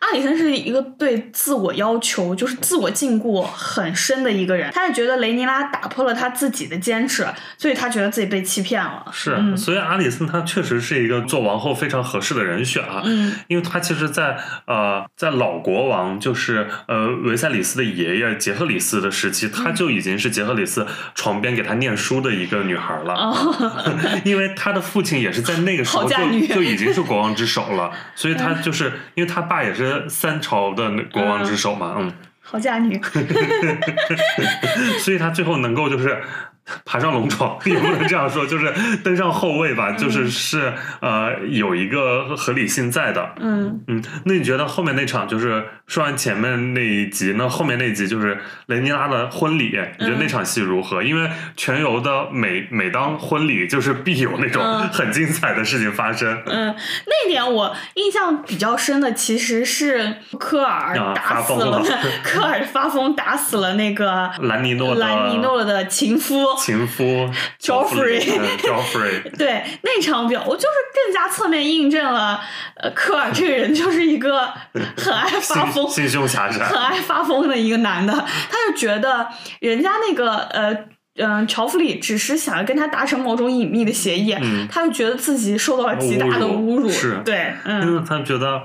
[0.00, 4.70] 阿里森是一个对自我要求，就是自我禁锢很深的一个人。
[4.72, 7.26] 他也觉得雷尼拉打破了他自己的坚持，
[7.58, 9.06] 所以他觉得自己被欺骗了。
[9.12, 13.02] 是，嗯所以阿里森他确实是一个做王后非常合适的人选啊。
[13.04, 23.14] 嗯因为他其实在，呃，在老国王就是呃维塞里斯的爷爷杰赫里斯的时期，他就已经是杰赫里斯床边给他念书的一个女孩了。
[23.14, 23.54] 哦，
[24.24, 26.16] 因为他的父亲也是在那个时候就
[26.54, 32.98] 就已经是国王之首了，所以他就是因为他爸也是三朝的那国王之首嘛，嗯，好嫁女。
[35.00, 36.22] 所以他最后能够就是
[36.84, 43.34] 爬上龙床， 也不能这样说，就是登上后位吧，就是是呃有一个合理性在的。
[43.40, 51.02] 嗯嗯，那你觉得后面那场就是说完前面那一集，那后面那一集就是雷尼拉的婚礼，你觉得那场戏如何？
[51.02, 56.42] 因为全游的每每当婚礼，就是必有那种嗯很精彩的事情发生。
[56.46, 56.74] 嗯，
[57.06, 66.53] 那一点我印象比较深的其实是科尔啊打发疯了死了， 科尔发疯打死了那个兰尼诺的兰尼诺的情夫。
[66.60, 67.28] 情夫
[67.60, 72.40] Joffrey 嗯 Joffrey， 对那场表，我就是更加侧面印证了，
[72.76, 74.48] 呃，科尔这个人就是一个
[74.96, 76.64] 很爱发疯心、胸狭窄。
[76.64, 78.12] 很爱发疯的一个男的。
[78.12, 79.28] 他就觉得
[79.60, 80.76] 人家那个呃。
[81.16, 86.90] 嗯，乔弗里只是想要跟他达成某种隐秘的协议，嗯他就觉得自己受到了极大的侮辱。
[86.90, 88.60] 是对，因 嗯，为他觉得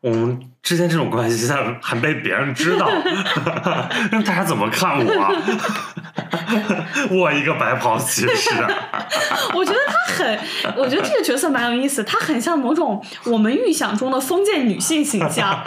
[0.00, 2.88] 我们之间这种关系现在还被别人知道，
[4.10, 5.36] 那大家怎么看我？
[7.10, 8.50] 我一个白袍骑士，
[9.54, 10.38] 我觉得他很，
[10.76, 15.62] 我觉得这个角色蛮有意思，他很像某种我们预想中的封建女性形象。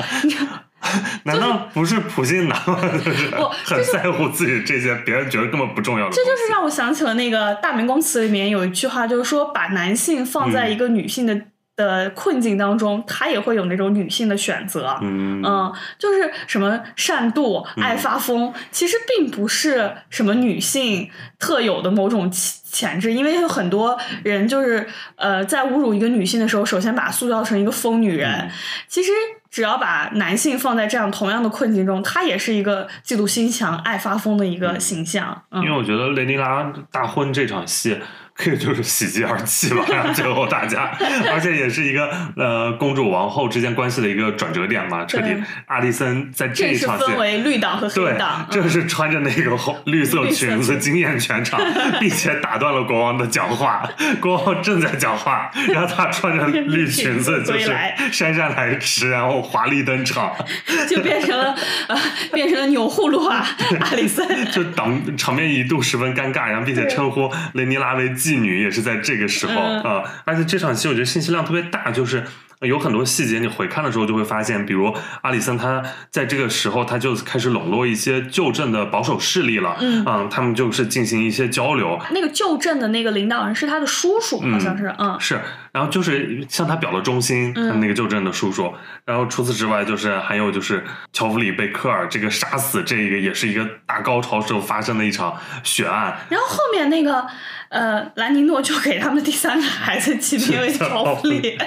[1.24, 2.78] 难道不是普信男吗？
[3.06, 6.12] 就是我很在乎自己这些别人觉得根本不重要的。
[6.12, 11.40] 这就是让我想起了那个《大明宫词》里面有一句话，就是说把男性放在一个女性的
[11.76, 14.98] 的困境当中，她也会有那种女性的选择。
[15.02, 21.10] 嗯嗯，就是什么善妒、爱发疯，其实并不是什么女性
[21.40, 28.32] 特有的某种潜潜质，因为有很多人就是呃，在侮辱一个女性的时候，首先把她塑造成一个疯女人。
[28.32, 28.50] 嗯
[28.88, 29.12] 其实
[29.50, 35.44] 只要把男性放在这样同样的困境中，他也是一个嫉妒心强、爱发疯的一个形象。
[35.52, 38.00] 嗯因为我觉得雷尼拉大婚这场戏。
[38.36, 40.92] 可以就是喜极而泣吧，然 后最后大家，
[41.32, 45.36] 而且也是一个呃公主王后之间关系的一个转折点嘛，彻底。
[45.68, 51.60] 阿丽森在这一场戏分为绿党和黑对党，，正是穿着那个红绿色裙子惊艳全场，
[52.00, 53.88] 并且打断了国王的讲话。
[54.20, 57.72] 国王正在讲话，然后他穿着 绿裙子，就是
[58.12, 60.34] 姗姗来迟，然后华丽登场，
[60.90, 61.56] 就变成了
[61.88, 61.98] 呃，
[62.34, 63.46] 变成了钮祜禄啊，
[63.80, 64.28] 阿里森。
[64.52, 72.24] 就场场面一度十分尴尬，然后并且称呼雷尼拉为妓女，也是在这个时候啊、嗯而且这场戏我觉得信息量特别大，就是。
[72.64, 85.42] 有很多细节，你回看的时候就会发现，比如阿里森他在这个时候他就开始笼络一些旧镇的保守势力了，嗯他们就是进行一些交流，那个旧镇的那个领导人是他的叔叔，好像是，嗯是，
[85.74, 88.74] 然后就是向他表了忠心，嗯他那个旧镇的叔叔。
[89.04, 96.16] 然后除此之外，就是还有就是乔弗里被科尔这个杀死，这个也是一个大高潮时候发生的一场血案。
[96.30, 97.26] 然后后面那个
[97.70, 101.58] 呃，兰尼诺就给他们第三个孩子起名为乔弗里，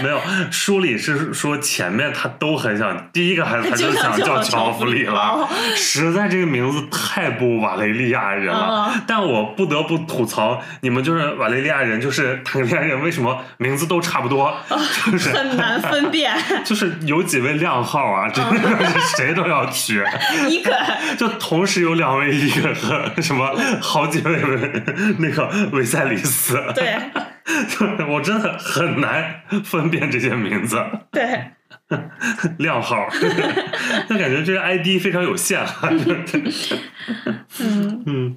[0.00, 0.20] 没有，
[0.52, 8.92] 书里是说前面他都很想，第一个孩子他就想想叫叫乔弗里乔了实在这个名字太不瓦雷利亚人了。
[8.92, 14.54] 嗯但我不得不吐槽，你们就是瓦雷利亚人，就是坦格利亚人，为什么名字都差不多？
[15.10, 16.36] 就是很难分辨。
[16.64, 20.04] 就是有几位靓号啊，真的是谁都要取。
[20.48, 20.76] 一个，
[21.16, 23.50] 就同时有两位一个和什么
[23.80, 24.38] 好几位
[25.18, 26.94] 那个维塞里斯，对
[28.06, 31.52] 我真的很难分辨这些名字对，
[32.58, 33.08] 靓号，
[34.08, 35.68] 那感觉这个 ID 非常有限啊。
[37.60, 38.02] 嗯。
[38.06, 38.36] 嗯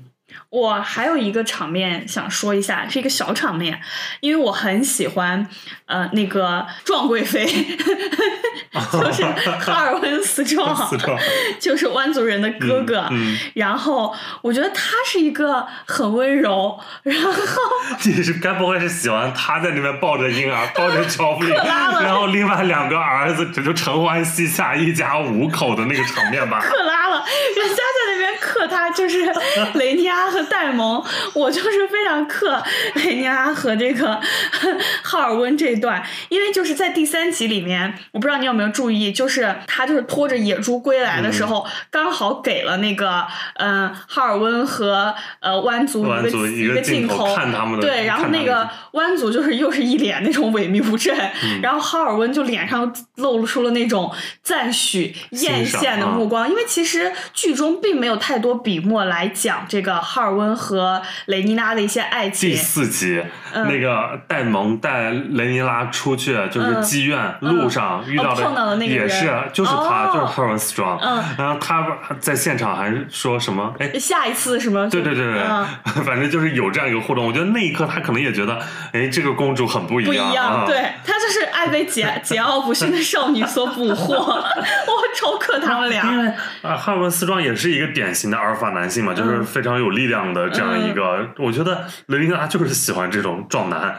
[0.50, 3.80] 我还有一个场面想说一下，是一个小场面，
[4.20, 5.48] 因为我很喜欢
[5.86, 7.46] 呃那个壮贵妃，
[8.92, 9.24] 就是
[9.60, 11.16] 哈尔温斯 壮，四壮，
[11.60, 13.08] 就是湾族人的哥哥。
[13.12, 17.32] 嗯，然后我觉得他是一个很温柔，然后
[18.06, 26.60] 你是该不会是喜欢他在那边抱着婴儿，抱着乔布里，然后另外两个儿子这就承欢膝下，一家五口的那个场面吧？
[26.60, 27.24] 克拉了，
[27.56, 29.32] 人家在那边克他，就是
[29.76, 32.62] 雷尼亚和戴蒙，我就是非常克
[32.96, 34.20] 雷尼阿和这个
[35.04, 43.26] 哈尔温这一段，因为就是在第三集里面，我不知道你有没有注意，就是他就是拖着野猪归来的时候，刚好给了那个
[43.56, 54.12] 嗯、呃哈尔温和呃湾族一个一个个镜头头，看他们的对，然后那个湾族就是又是一脸那种萎靡不振，嗯然后哈尔温就脸上露出了那种
[54.42, 62.56] 赞许艳羡的啊目光，因为其实剧中并没有太多笔墨来讲这个哈尔温和雷尼拉的一些爱情第。
[62.56, 63.22] 四集，
[63.54, 71.00] 嗯那个戴蒙带雷尼拉出去，就是嗯妓院、嗯路上遇到的也是，就是他，哦就是 h e r m a n Strong。
[71.02, 71.86] 嗯然后他
[72.20, 73.74] 在现场还说什么？
[73.80, 74.88] 哎，下一次什么？
[74.90, 75.66] 对对对对，嗯
[76.06, 77.26] 反正就是有这样一个互动。
[77.26, 78.60] 我觉得那一刻他可能也觉得，
[78.94, 86.24] 哎，这个公主很不一样不一样，对他就是爱被桀 桀骜不驯的少女所捕获， 我超克他们俩因。
[86.24, 86.28] 为
[86.62, 91.18] 啊，哈尔文斯壮也是一个典型的阿尔法男性嘛，就是非常有力量的这样一个。
[91.18, 93.98] 嗯我觉得雷琳娜就是喜欢这种壮男，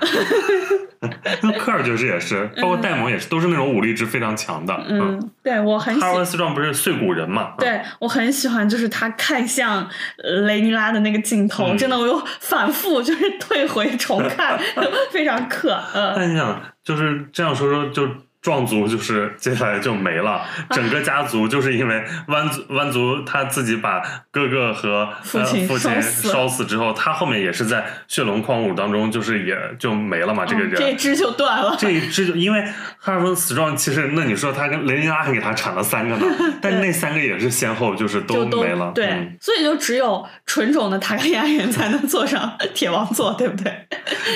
[1.42, 4.74] 那科尔爵士也是，包括戴蒙也是，都是那种武力值非常强的。
[4.88, 7.54] 嗯，嗯，对我很喜哈尔文斯壮不是碎骨人嘛？
[7.56, 9.88] 嗯，对我很喜欢，就是他看向
[10.22, 14.58] 呃雷尼拉的那个镜头，嗯真的我又反复就是 退回重看，
[15.10, 15.72] 非常克。
[15.94, 18.06] 呃，但你想，就是这样说说就。
[18.43, 30.45] 壮族就是接下来就没了，整个家族就是因为湾族湾族他自己把哥哥和父亲呃、父亲烧死之后，他后面也是在血龙矿物当中，就是也就没了嘛。
[30.47, 31.76] 这个人、嗯这支就断了。
[31.78, 32.62] 这一支就因为
[32.99, 36.26] 哈尔芬死壮，其实那你说他跟雷尼拉还给他产了三个呢，
[36.62, 38.93] 但那三个也是先后就是都没了。
[38.95, 43.86] 对、嗯所以就只有纯种的塔克利亚人才能坐上铁王座，对不对？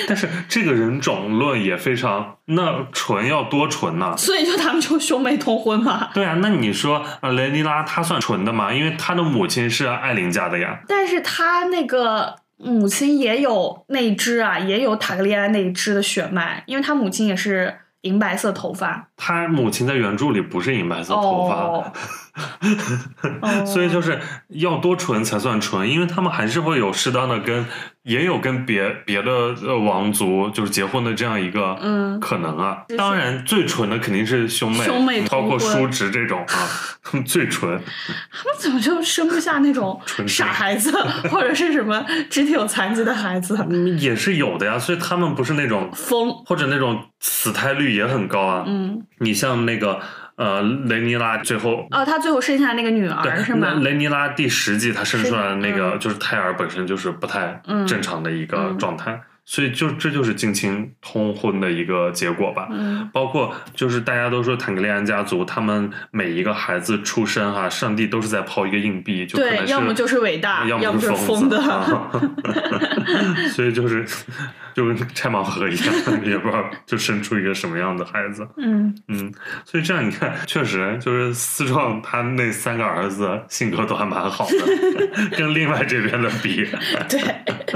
[0.07, 6.09] 但是这个人种论也非常，那纯要多纯呐、所以就他们就兄妹通婚嘛。
[6.13, 8.71] 对啊，那你说呃雷尼拉她算纯的吗？
[8.71, 10.79] 因为她的母亲是艾琳家的呀。
[10.87, 19.09] 但是他那个母亲也有那一支啊，也有塔格利安那一支的血脉，因为他母亲也是银白色头发。
[19.17, 21.91] 她母亲在原著里不是银白色头发，哦，
[23.41, 24.19] 哦 所以就是
[24.49, 27.65] 要多纯才算纯，因为他们还是会有适当的跟，
[28.05, 29.31] 也有跟别别的
[29.63, 32.83] 呃王族就是结婚的这样一个嗯可能啊。
[32.87, 36.69] 就是当然，最纯的肯定是兄妹，兄妹包括叔侄这种啊，
[37.25, 37.77] 最纯。
[38.31, 40.91] 他们怎么就生不下那种傻孩子，
[41.29, 43.57] 或者是什么肢体有残疾的孩子？
[43.69, 48.63] 嗯也是有的呀，所以他们不是那种疯，或者那种死胎率也很高啊。
[48.67, 49.99] 嗯，你像那个
[50.37, 51.87] 呃雷尼拉最后。
[51.91, 53.73] 哦，他最后生下那个女儿对，是吗？
[53.81, 62.67] 雷尼拉第十季她生出来的那个，嗯就是胎儿本身就是不太嗯正常的一个嗯状态，所以就这就是近亲通婚的一个结果吧。
[62.71, 71.61] 嗯包括就是大家都说坦格利安家族，他们每一个孩子出生哈、上帝都是在抛一个硬币，就对，是要么就是伟大，要要么是就是疯的。
[71.61, 72.11] 啊
[73.53, 74.03] 所以就是
[74.73, 75.93] 就跟拆盲盒一样，
[76.25, 78.45] 也不知道就生出一个什么样的孩子。
[78.57, 79.31] 嗯，嗯，
[79.63, 86.67] 所以这样你看，确实就是思壮他那三个儿子性格都还蛮好的， 跟另外这边的比，
[87.07, 87.21] 对。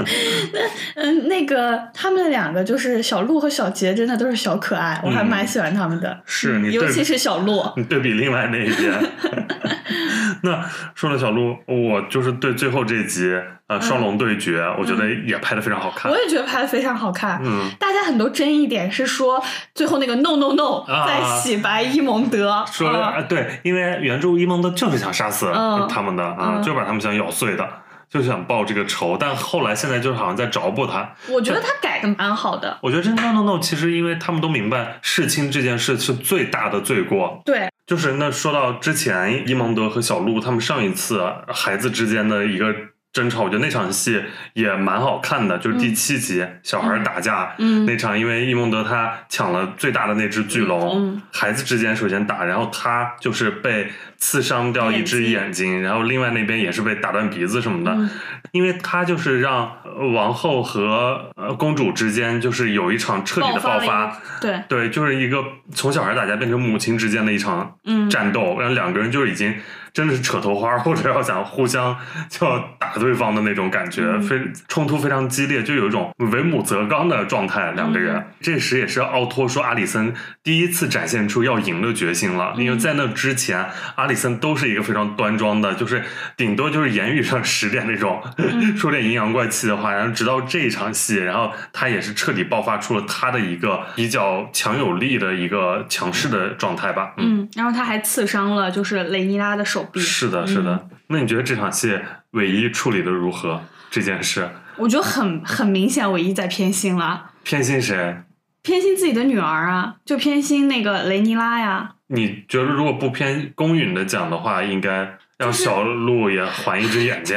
[0.52, 1.59] 那嗯，那个
[1.94, 6.10] 他们两个就是小鹿和小杰，真的都是小可爱，我还嗯蛮喜欢他们的。
[6.10, 7.64] 嗯是你尤其是小鹿。
[7.76, 8.92] 你对比另外那一边。
[10.42, 10.58] 那
[10.94, 13.30] 说了小鹿，我就是对最后这集
[13.66, 16.16] 呃双龙对决，我觉得也拍的非常好看我。
[16.16, 17.38] 也觉得拍的非常好看。
[17.44, 19.42] 嗯，大家很多争议点是说，
[19.74, 27.68] 最后那个 no no no 啊在洗白伊蒙德，说啊啊，对，因为原著伊蒙德就是想杀死嗯他们的啊，嗯就把他们想咬碎的，
[28.10, 31.14] 就想报这个仇，但后来现在就是好像在找补他。
[31.28, 32.76] 我觉得他改的蛮好的。
[32.82, 37.40] 我觉得这 no no no，其实因为他们都明白弑亲这件事是最大的罪过。
[37.44, 42.74] 对，就是那说到之前伊蒙德和小鹿他们上一次孩子之间的一个
[43.12, 44.22] 争吵，我觉得那场戏
[44.54, 47.84] 也蛮好看的，就是第七集、小孩打架、嗯。
[47.84, 51.22] 那场，因为伊梦德他抢了最大的那只巨龙，嗯。
[51.32, 58.10] 孩子之间首先打，然后他就是被刺伤掉一只眼睛，然后另外那边也是被打断鼻子什么的，嗯。
[58.52, 65.42] 因为他就是让呃王后和呃公主之间就是有一场彻底的爆发对，对，就是一个
[65.72, 68.08] 从小孩打架变成母亲之间的一场嗯。
[68.08, 69.54] 战斗，然后两个人就是已经
[69.92, 71.96] 真的是扯头花， 或者要想互相
[72.28, 77.72] 就要打对方的那种感觉，嗯非冲突非常激烈，就有一种为母则刚的状态。
[77.72, 80.12] 两个人，嗯这时也是奥托说阿里森
[80.42, 83.66] 第一次展现出要赢的决心了，嗯因为在那之前，
[83.96, 86.02] 阿里森都是一个非常端庄的，就是
[86.36, 97.12] 顶多就是言语上 使点那种、嗯 说点阴阳怪气的话，然后直到这一场戏，然后他也是彻底爆发出了他的一个比较强有力的一个强势的状态吧。
[97.18, 100.00] 嗯，然后他还刺伤了就是雷尼拉的手臂。
[100.00, 100.88] 是的，是的。
[101.08, 101.98] 那你觉得这场戏
[102.30, 103.62] 唯一处理的如何？
[103.90, 108.22] 这件事我觉得很很明显，唯一在偏心了，偏心谁？
[108.62, 111.96] 偏心自己的女儿啊，就偏心那个雷尼拉呀。
[112.06, 117.36] 你觉得如果不偏公允的讲的话，应该让小鹿也还一只眼睛？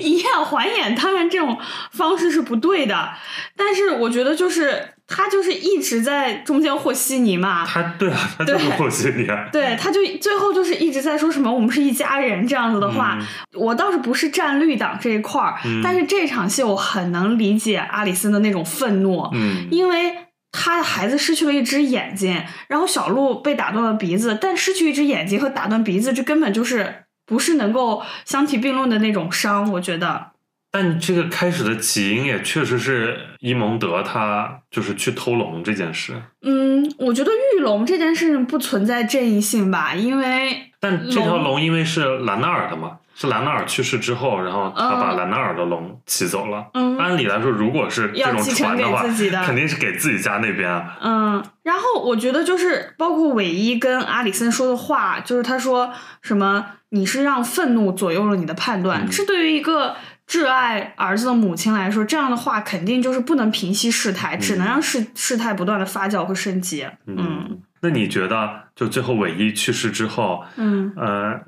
[0.00, 1.58] 以眼还眼，当然这种
[1.90, 3.10] 方式是不对的，
[3.56, 7.64] 但是我觉得就是他就是一直在中间和稀泥嘛。
[7.64, 9.48] 他对啊，他就是和稀泥啊。
[9.52, 20.12] 对，他就最后就是一直在说什么“我们是一家人”这样子的话，嗯我倒是不是站绿党这一块儿，嗯但是这场戏我很能理解阿里森的那种愤怒，嗯因为
[20.52, 30.32] 他的孩子失去了一只眼睛，然后小鹿被打断了鼻子，但失去一只眼睛和打断鼻子，这根本就是不是能够相提并论的那种伤，我觉得。
[30.76, 36.12] 但这个开始的起因也确实是伊蒙德他就是去偷龙这件事，
[36.42, 46.66] 嗯，我觉得玉龙这件事情不存在正义性吧，因为但这条龙龙因为是兰纳尔的嘛，是兰纳尔去世之后，然后他把嗯兰纳尔的龙骑走了。
[46.74, 50.98] 嗯按理来说，如果是这要种继承给传的话，自己的肯定是给自己家那边啊。
[51.00, 59.96] 嗯，然后我觉得就是包括韦一跟阿里森说的话，就是他说什么你是让愤怒左右了你的判断，嗯这对于一个
[60.26, 66.86] 挚爱儿子的母亲来说，这样的话肯定就是不能平息事态，只能让事事态不断的发酵和升级。
[67.06, 71.40] 嗯那你觉得，就最后韦一去世之后，嗯呃，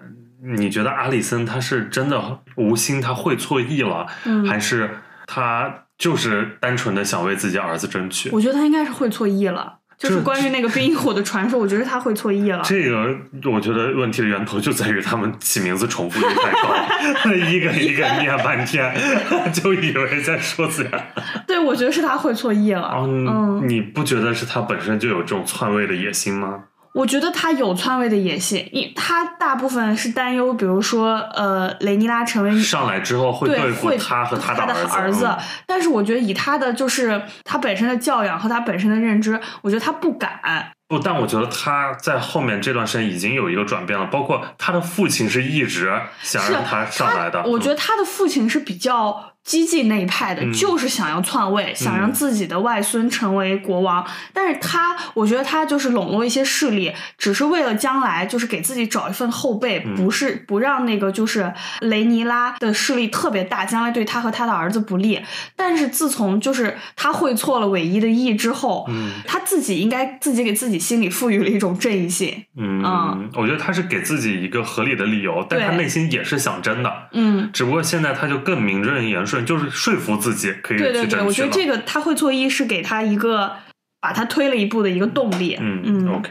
[0.56, 8.30] 你觉得阿里森他是真的无心，他会错意了，嗯，还是他就是单纯的想为自己儿子争取？
[8.30, 9.78] 我觉得他应该是会错意了。
[9.98, 12.62] 就是关于那个冰与火的传说，我觉得他会错意了。
[12.64, 13.16] 这个
[13.50, 18.94] 我觉得问题的源头就在于他们起名字重复率太高， 一个一个念半天，
[19.52, 21.04] 就以为在说自然。
[21.48, 22.82] 对，我觉得是他会错意了。
[22.82, 26.62] 哦，嗯，你不觉得是他本身就有这种篡位的野心吗？
[26.92, 35.30] 我觉得他有篡位的野心，因他大部分是担忧，比如说，呃，雷尼拉成为上来之后会对付会他和他的儿子，
[35.66, 40.72] 但是我觉得以他的就是他本身的教养和他本身的认知，我觉得他不敢。
[40.88, 47.44] 不，但我觉得他在后面这段时间已经有一个转变了，包括他的父亲是一直想让他上来的。
[47.44, 49.34] 我觉得他的父亲是比较。
[49.48, 54.06] 激进那一派的，就是想要篡位，想让自己的外孙成为国王。
[54.34, 65.18] 但是他，我觉得他就是笼络一些势力，只是为了将来就是给自己找一份后辈，不是不让那个就是雷尼拉的势力特别大，将来对他和他的儿子不利。
[65.56, 68.86] 但是自从就是他会错了唯一的意之后，
[69.26, 72.44] 他自己应该自己给自己心里赋予了一种正义性。
[72.58, 76.92] 嗯，我觉得他是给自己一个合理的理由，但他内心也是想真的。
[77.12, 79.37] 嗯，只不过现在他就更名正言顺。
[79.44, 83.52] 就是说服自己可以对对对，我觉得这个他会做一是给他一个
[84.00, 85.56] 把他推了一步的一个动力。
[85.60, 86.30] 嗯嗯，OK。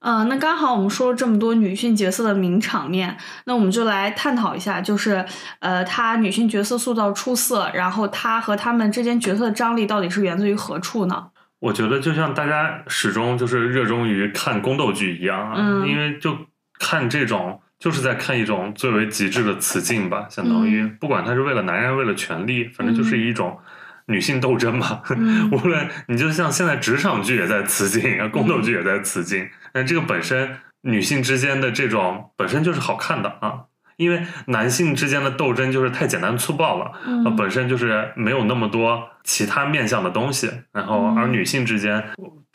[0.00, 3.16] 嗯，那刚好我们说了这么多女性角色的名场面，
[3.46, 5.24] 那我们就来探讨一下，就是
[5.60, 11.28] 呃，她女性角色塑造出色，然后她和他们之间角色的张力到底是源自于何处呢？
[11.58, 16.36] 我觉得就像大家始终就是热衷于看宫斗剧一样啊，因为就
[16.78, 17.60] 看这种。
[17.78, 23.58] 就是在看一种最为极致的雌竞吧，相当于不管他是为了男人为了权利，反正就是一种
[24.06, 25.02] 女性斗争嘛。
[25.52, 33.64] 无论你就像现在职场剧也在雌竞，宫斗剧也在雌竞，但这个本身女性之间的这种本身就是好看的啊。
[33.96, 36.92] 因为男性之间的斗争就是太简单粗暴了，
[37.24, 40.50] 呃，本身就是没有那么多其他面向的东西。
[40.70, 42.04] 然后，而女性之间，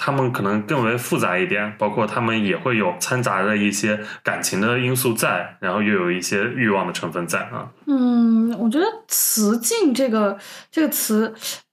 [0.03, 7.69] 他们可能更为复杂一点，包括他们也会有掺杂的一些感情的因素在，然后又有一些欲望的成分在啊。
[7.85, 10.39] 嗯，我觉得“雌竞”这个
[10.71, 11.31] 这个词。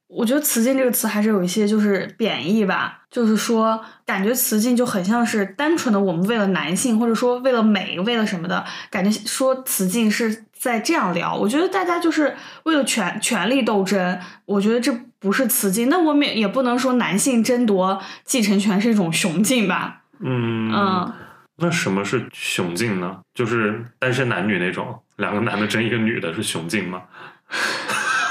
[0.08, 9.10] 我觉得“雌竞”这个词还是有一些就是贬义吧，就是说感觉“雌竞”就很像是单纯的我们为了男性，或者说为了美，为了什么的感觉。
[9.26, 14.18] 说“雌竞”是在这样聊，我觉得大家就是为了权权力斗争。
[14.44, 20.02] 我觉得这不是“雌竞”，那我们也不能说男性争夺继承权是一种“雄竞”吧？
[20.20, 21.12] 嗯嗯，
[21.56, 23.18] 那什么是“雄竞”呢？
[23.34, 27.02] 就是单身男女那种，两个男的争一个女的，是“雄竞”吗？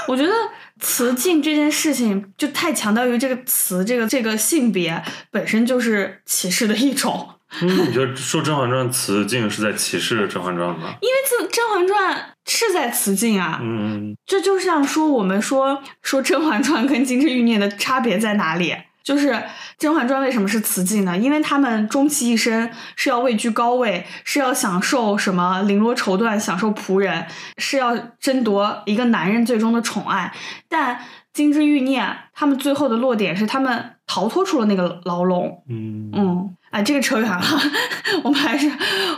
[0.06, 0.32] 我觉得。
[0.80, 5.02] 雌竞这件事情就太强调于这个词，这个这个性别
[5.32, 7.30] 本身就是歧视的一种。
[7.62, 10.94] 嗯，你觉得说《甄嬛传》雌竞是在歧视《甄嬛传》吗？
[11.00, 13.58] 因为《甄嬛传》是在雌竞啊。
[13.62, 18.76] 嗯，这就像说我们说说《甄嬛传》跟《金枝欲孽》的差别在哪里？
[19.02, 19.30] 就是
[19.78, 21.16] 《甄嬛传》为什么是雌竞呢？
[21.16, 27.26] 因为他们终其一生是要位居高位，是要享受什么绫罗绸缎，享受仆人，
[27.56, 30.30] 是要争夺一个男人最终的宠爱。
[30.68, 30.94] 但
[31.32, 32.02] 《金枝欲孽》
[32.34, 35.62] 他们最后的落点是他们逃脱出了那个牢笼。
[35.70, 37.42] 嗯嗯，啊，这个扯远了，
[38.24, 38.70] 我们还是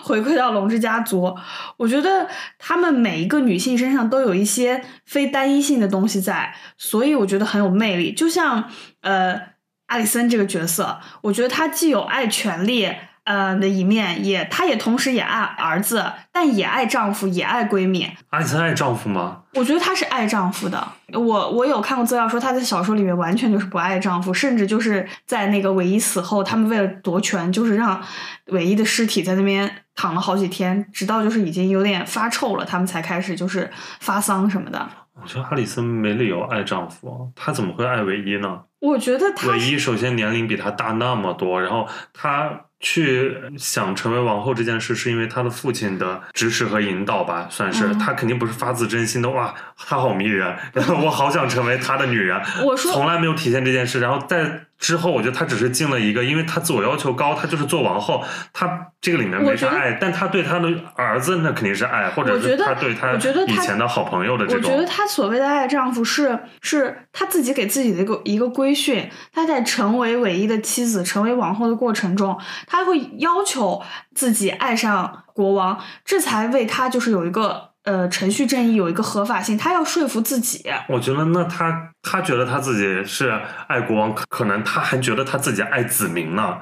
[0.02, 1.36] 回归到龙之家族。
[1.76, 2.28] 我觉得
[2.58, 8.12] 他们每一个女性身上都有一些非单一性的东西在，所以我觉得很有魅力。
[8.12, 8.70] 就像
[9.02, 9.50] 呃。
[9.90, 12.88] 艾丽森这个角色，我觉得她既有爱权力
[13.30, 18.10] 呃的一面，也她也同时也爱儿子，但也爱丈夫，也爱闺蜜。
[18.30, 19.42] 阿里森爱丈夫吗？
[19.54, 20.84] 我觉得她是爱丈夫的。
[21.12, 28.02] 我我有看过资料说，她在小说里面完全就是不爱丈夫，甚至就是在那个唯一死后，他们为了夺权，就是让
[28.46, 33.70] 唯一的尸体在那边躺了好几天，直到就是已经有点发臭了，他们才开始就是
[34.00, 34.88] 发丧什么的。
[35.22, 38.62] 我觉得哈里森没理由爱丈夫，他怎么会爱唯一呢？
[38.80, 42.50] 我觉得唯一首先年龄比他大那么多，然后他
[42.80, 49.28] 去想成为王后这件事，是因为他的父亲的支持和引导吧，算是他肯定不是发自真心的。
[49.30, 52.40] 哇，他好迷人，然 后我好想成为他的女人。
[52.64, 54.66] 我说从来没有体现这件事，然后在。
[54.80, 64.70] 之后，我觉得他只是进了一个，因为他自我要求高，他就是做王后，他这个里面没啥爱，但他对他的儿子那肯定是爱，或者是他对他以前的好朋友的这种。
[64.70, 73.82] 我觉得他所谓的爱丈夫是是他自己给自己的一个一个规训，他在成为唯一的妻子、成为王后的过程中，他会要求
[74.14, 77.69] 自己爱上国王，这才为他就是有一个。
[77.84, 80.62] 呃，程序正义有一个合法性，他要说服自己。
[80.88, 83.32] 我觉得，那他他觉得他自己是
[83.68, 86.58] 爱国王，可能他还觉得他自己爱子民呢。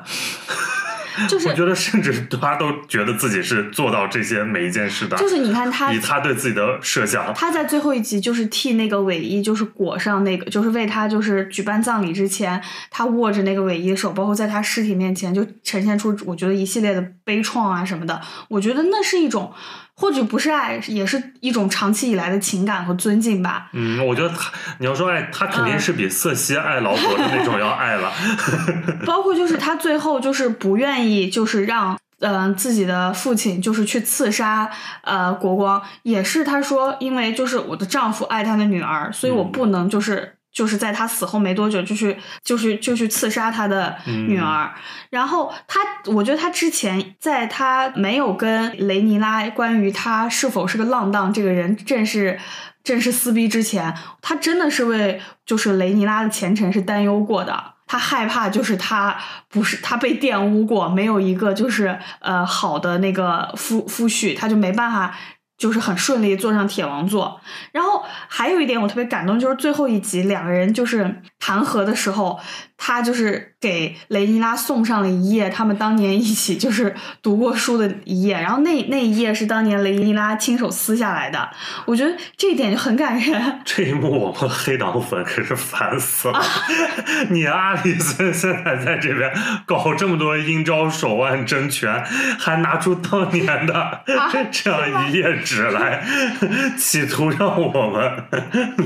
[1.28, 5.16] 就是 我觉得，甚至他都觉得自己是做到这些每一件事的。
[5.16, 12.62] 就是你看他以他对自己的设想，他在最后一集就是替那个尾衣，就是裹上那个，就是为他就是举办葬礼之前，
[12.92, 18.20] 他握着那个尾衣的手，包括在他尸体面前，就呈现出我觉得一系列的悲怆啊什么的。
[18.50, 19.52] 我觉得那是一种。
[20.01, 23.68] 或许不是爱，也是一种长期以来的情感和尊敬吧。
[23.72, 28.12] 嗯，我觉得他，你要说爱，他肯定是比瑟西爱劳勃的那种要爱了。
[29.05, 34.70] 包括就是他最后就是不愿意，就是让嗯、自己的父亲就是去刺杀
[35.03, 40.38] 呃国光，也是他说，因为就是我的丈夫爱他的女儿，所以我不能就是。
[40.53, 44.72] 就是在他死后没多久，就去就是就去刺杀他的女儿。
[45.11, 52.38] 然后他，我觉得他之前在他没有跟雷尼拉关于他是否是个浪荡这个人正式
[52.82, 57.74] 正式撕逼之前，他真的是为就是雷尼拉的前程是担忧过的。
[57.86, 59.16] 他害怕就是他
[59.49, 65.14] 不是他被玷污过，没有一个就是呃好的那个夫夫婿，他就没办法。
[65.59, 67.40] 就是很顺利坐上铁王座，
[67.72, 72.38] 然后还有一点我特别感动，就是最后一集两个人就是谈和的时候，
[72.79, 81.51] 他就是给雷尼拉送上了一页他们当年一起就是读过书的一页，然后那那一页是当年雷尼拉亲手撕下来的，
[81.85, 83.61] 我觉得这一点就很感人。
[83.66, 86.41] 这一幕我们黑党粉可是烦死了！
[87.31, 89.31] 你阿里森现在在这边
[89.66, 92.03] 搞这么多阴招手腕争权，
[92.39, 94.03] 还拿出当年的
[94.53, 96.07] 这样一页纸来，
[96.79, 98.24] 企图让我们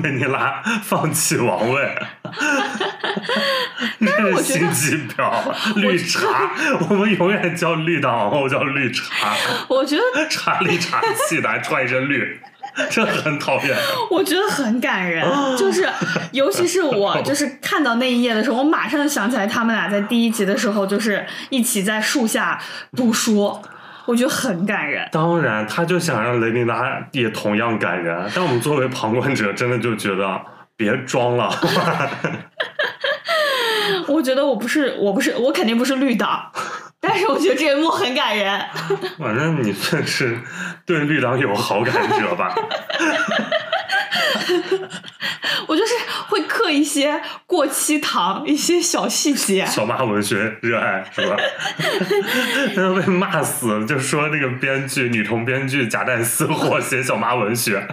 [0.02, 1.98] 雷尼拉放弃王位。
[4.00, 5.32] 是我这心机婊，
[5.76, 6.50] 绿茶，
[6.88, 9.34] 我们永远叫绿党王后叫绿茶，
[9.68, 12.40] 我觉得茶里茶气的还穿一身绿。
[12.88, 13.76] 这很讨厌，
[14.10, 15.22] 我觉得很感人，
[15.58, 15.86] 就是
[16.30, 22.58] 尤其是我，就是看到那一页的时候，我马上就想起来他们俩在第一集的时候，就是一起在树下
[22.96, 23.60] 读书，
[24.06, 25.06] 我觉得很感人。
[25.12, 30.40] 当然，他就想让雷妮拉也同样感人，但我们作为旁观者，真的就觉得
[30.74, 31.50] 别装了。
[34.08, 36.50] 我觉得我不是，我不是，我肯定不是绿党，
[37.02, 38.64] 但是我觉得这一幕很感人。
[39.18, 40.38] 反正你算是
[40.86, 42.54] 对绿党有好感者吧。
[45.66, 45.94] 我就是
[46.28, 49.64] 会刻一些过期糖，一些小细节。
[49.66, 51.36] 小马文学热爱是吧？
[52.76, 57.86] 要被骂死，就说那个编剧女同编剧夹带私货写小马文学。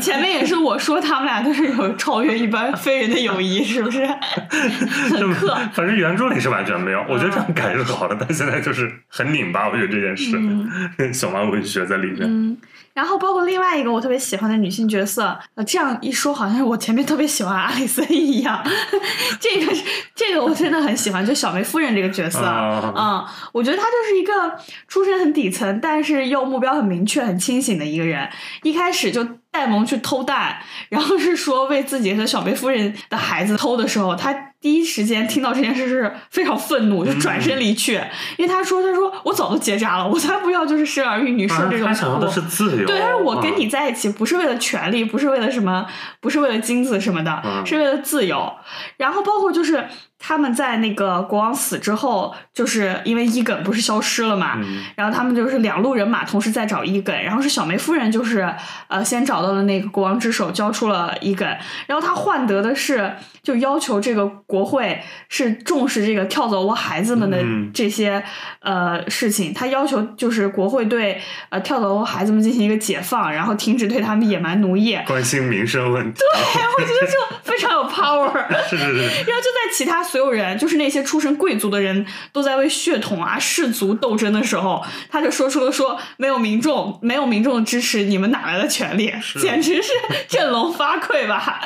[0.00, 4.06] 前面也是我说他们俩就是有超越一般非人的友谊，是不是？
[5.12, 5.56] 很刻。
[5.74, 9.68] 反正原著里是完全没有，我觉得这样改是好的，但现在就是很拧巴。
[9.68, 12.20] 我觉得这件事，嗯、 小马文学在里面。
[12.22, 12.56] 嗯，
[12.92, 18.60] 然后包括另外一个我特别喜欢的女性角色，呃，这样一说好像我前面特别喜欢阿里森一样。
[19.40, 19.72] 这个
[20.14, 28.28] 这个我真的很喜欢，就小梅夫人这个角色， 啊、嗯，我觉得她就是一个出身很底层，但是又目标很明确、很清醒的一个人。
[28.62, 38.08] 一开始就戴蒙去偷蛋，然后是说为自己和小梅夫人的孩子偷的时候，他第一时间听到这件事是非常愤怒，就转身离去，嗯、
[38.38, 42.86] 因为他说：“他说我早都结扎了，我才不要就是生儿育女生这种苦。”他想要的是自由。
[42.86, 45.84] 对，他说我跟你在一起不是为了权利，不是为了什么，
[46.20, 48.50] 不是为了金子什么的，嗯、是为了自由。
[48.96, 49.84] 然后包括就是。
[50.24, 58.48] 他们在那个国王死之后，就是因为伊耿不是消失了嘛，嗯、然后他们就是两路人马同时在找伊耿，然后是小梅夫人就是
[58.86, 61.48] 呃先找到了那个国王之手，交出了伊耿，
[61.88, 63.12] 然后他换得的是
[63.42, 67.42] 就要求这个国会是重视这个跳蚤窝孩子们的
[67.74, 68.22] 这些、
[68.60, 76.20] 嗯、呃事情，他要求就是国会对呃跳蚤窝孩子们进行一个解放，然后停止对他们野蛮奴役，关心民生问题。
[76.20, 78.30] 对，我觉得就非常有 power。
[78.70, 79.00] 是是是。
[79.02, 80.00] 然后就在其他。
[80.12, 82.04] 所有人，就是那些出身贵族的人，
[82.34, 89.10] 都在为血统啊、氏族斗争的时候，他就说出了说：“没有民众，没有民众的支持，你们哪来的权利？
[89.40, 89.88] 简直是
[90.28, 91.62] 振聋发聩吧！”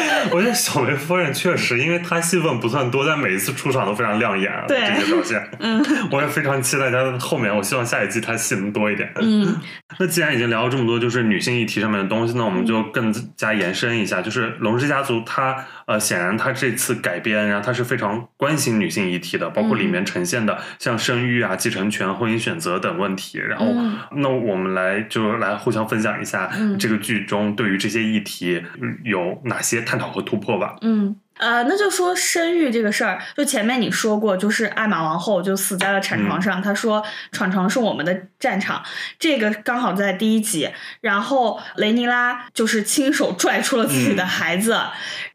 [0.30, 5.50] 我觉得小梅夫人确实，因为她戏份不算多，但每一次出场都非常亮眼，对这些表现。
[5.58, 9.12] 嗯，我也非常期待她后面，我希望下一季她戏能多一点。
[9.20, 9.60] 嗯，
[9.98, 23.38] 那既然已经聊了这么多，就是女性议题上面的东西，那我们就更加延伸一下，就是《龙之家族》它呃，显然他这次改编，然后他是非常关心女性议题的，包括里面呈现的像生育啊、继承权、婚姻选择等问题。
[23.38, 28.62] 然后，嗯、那我们来就来互相分享一下这个剧中对于这些议题
[29.02, 30.76] 有哪些探讨和突破吧。
[30.82, 31.16] 嗯。
[31.38, 38.82] 呃，那就说生育这个事儿，就前面你说过，就是艾玛王后就死在了产床上，她、嗯、说产床是我们的战场，
[39.18, 40.68] 这个刚好在第一集，
[41.00, 44.90] 然后雷尼拉就是亲手拽出了自己的孩子，嗯、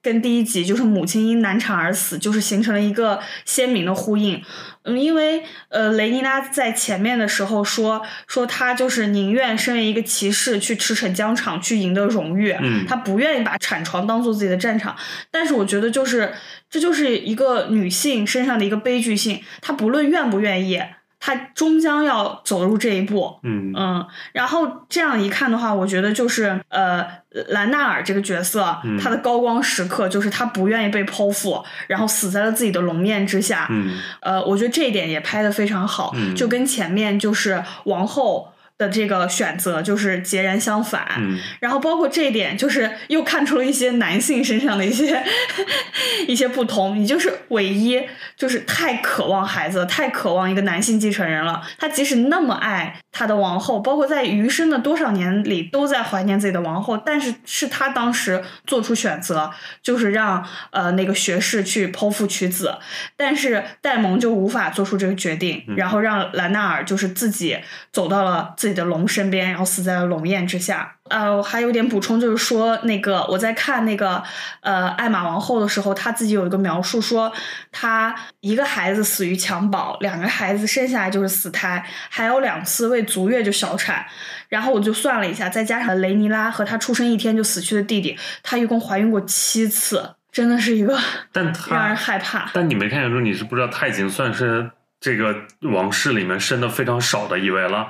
[0.06, 4.39] 跟第一集就是母亲因难产而死，就是形成了一个鲜明的呼应。
[4.84, 14.95] 嗯，因为呃，雷尼拉在前面的时候说说她就是宁愿身为一个骑士去驰骋疆场去赢得荣誉，嗯，她不愿意把产床当做自己的战场。
[15.32, 16.36] 但是我觉得就是
[16.70, 20.80] 这就是一个女性身上的一个悲剧性，她不论愿不愿意。
[21.26, 23.36] 他终将要走入这一步。
[23.41, 27.03] 嗯嗯，然后这样一看的话，我觉得就是呃，
[27.47, 33.65] 兰纳尔这个角色，嗯他的高光时刻就是他不愿意被剖腹，然后死在了自己的龙面之下。
[33.71, 41.07] 嗯呃，我觉得这一点也拍的非常好，嗯就跟前面就是王后的这个选择就是截然相反。
[41.17, 45.23] 嗯然后包括这一点，就是又看出了一些男性身上的一些
[46.28, 46.97] 一些不同。
[46.99, 48.01] 你就是唯一
[48.38, 51.61] 就是太渴望孩子，太渴望一个男性继承人了。
[51.78, 59.49] 他即使那么爱他的王后，包括在余生的多少年里都在怀念自己的王后，但是是他当时做出选择，
[59.82, 62.76] 就是让呃那个学士去剖腹取子，
[63.16, 67.57] 但是戴蒙就无法做出这个决定，然后让兰纳尔就是自己
[67.93, 70.95] 走到了自己的龙身边，然后死在了龙焰之下。
[71.10, 74.24] 呃，我还有点补充，就是说那个我在看那个
[74.62, 77.32] 呃艾玛王后的时候，她自己有一个描述说，
[77.72, 84.03] 她一个孩子死于襁褓，两个孩子生下来就是死胎，还有两次未足月就小产。
[84.49, 90.97] 然后我就算了一下，再加上雷尼拉和她出生一天就死去的弟弟，她一共怀孕过七次，真的是一个
[91.32, 92.49] 但 让人，害怕。
[92.51, 97.89] 但你没看见说你是不知道，她已经算是这个王室里面生的非常少的一位了。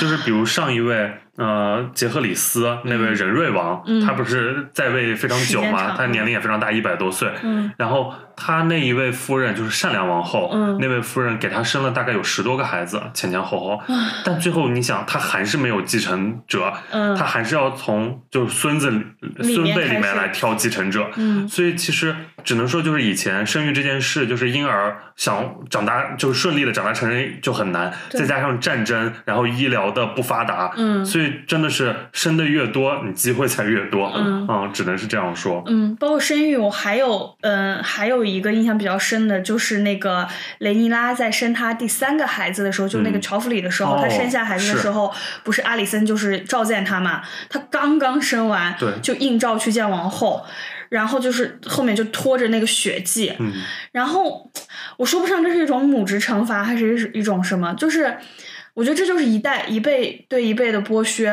[0.00, 7.30] 就是比如上一位，呃，杰赫里斯那位仁瑞王，嗯他不是在位非常久嘛，他年龄也非常大，一百多岁。
[7.42, 13.82] 嗯然后他那一位夫人就是善良王后，嗯那位夫人给他生了大概有十多个孩子，前前后后。
[14.24, 18.90] 但最后你想，他还是没有继承者，嗯他还是要从就是孙子
[19.42, 21.06] 孙辈里面来挑继承者。
[21.16, 22.14] 嗯所以其实
[22.44, 34.46] 只能说，就是以前生育这件事，就是婴儿想长大，就是顺利的长大成人就很难，再加上战争，然后医疗的不发达，嗯所以真的是生的越多，你机会才越多，嗯。
[34.72, 35.62] 只能是这样说。
[35.66, 40.26] 嗯，包括生育，我还有嗯、还有一个印象比较深的，就是那个
[40.58, 43.20] 雷尼拉在生她第三个孩子的时候，就那个嗯。
[43.20, 45.12] 乔弗里的时候，哦她生下孩子的时候，
[45.44, 48.90] 不是阿里森就是召见她嘛，她刚刚生完，对。
[49.02, 50.44] 就应召去见王后。
[50.88, 53.52] 然后就是后面就拖着那个血迹，嗯。
[53.90, 54.48] 然后
[54.96, 58.16] 我说不上这是一种母职惩罚还是一种什么，就是
[58.76, 61.32] 我觉得这就是一代一辈对一辈的剥削，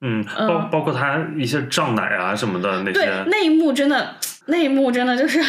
[0.00, 4.14] 嗯，嗯包包括他一些胀奶啊什么的那些对些，，那一幕真的，
[4.46, 5.42] 那一幕真的就是，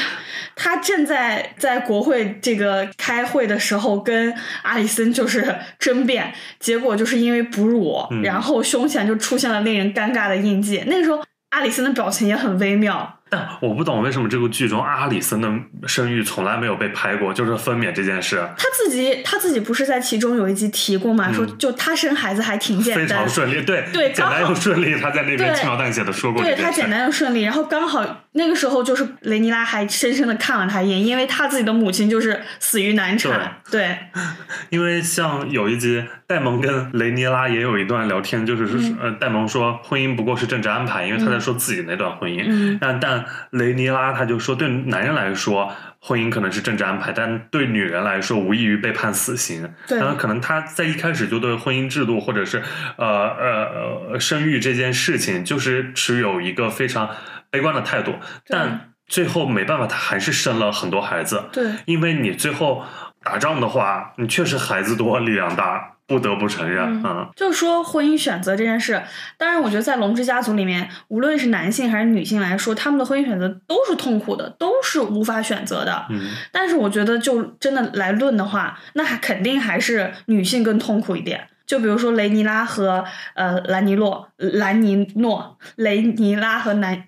[0.55, 4.33] 他正在在国会这个开会的时候跟
[4.63, 10.83] 阿里森就是争辩，结果就是因为哺乳，嗯然后胸前就出现了令人尴尬的印记。
[10.87, 13.19] 那个时候，阿里森的表情也很微妙。
[13.29, 15.49] 但我不懂为什么这个剧中阿里森的
[15.87, 18.47] 生育从来没有被拍过，就是分娩这件事。
[18.57, 23.03] 他自己他自己不是在其中有一集提过嘛，说就他生孩子还挺简单。
[23.03, 26.43] 嗯非常，顺利，对对简单又顺利，他在那边轻描淡写的说过。
[26.43, 33.97] 对他简单又顺利，然后刚好那个时候就是雷尼拉还深深的看了他一眼，因为他自己的母亲就是死于难产，对，
[34.69, 38.97] 因为像有一集，戴蒙跟雷尼拉也有一段聊天，就是说、嗯。
[39.01, 42.43] 呃，戴蒙说婚姻不过是政治安排，因为他在说自己那段婚姻。
[42.47, 42.77] 嗯。
[42.79, 49.69] 但但雷尼拉他就说，对男人来说，婚姻可能是政治安排，但对女人来说，无异于被判死刑。
[49.87, 49.97] 对。
[49.97, 52.61] 然后可能他在一开始就对婚姻制度或者是
[52.97, 57.09] 呃呃呃生育这件事情，就是持有一个非常
[57.55, 58.13] 悲观的态度，
[58.47, 61.45] 但最后没办法，他还是生了很多孩子。
[61.53, 61.71] 对。
[61.85, 62.83] 因为你最后
[63.23, 69.01] 打仗的话，你确实孩子多力量大，不得不承认，嗯嗯就是说婚姻选择这件事，
[69.37, 76.05] 当然我觉得在龙之家族里面，无论是男性还是女性来说，他们的婚姻选择都是痛苦的，都是无法选择的。
[76.09, 81.47] 嗯但是我觉得，就真的来论的话，那还肯定还是女性更痛苦一点。
[81.65, 83.03] 就比如说雷尼拉和
[83.33, 87.03] 呃兰尼洛、兰尼诺、雷尼拉和南，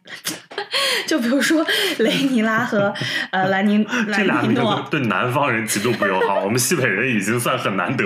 [1.05, 1.65] 就比如说
[1.99, 2.93] 雷尼拉和
[3.31, 8.03] 呃 兰尼这俩名字兰尼诺，对南方人极度不友好，我们西北人已经算很难得，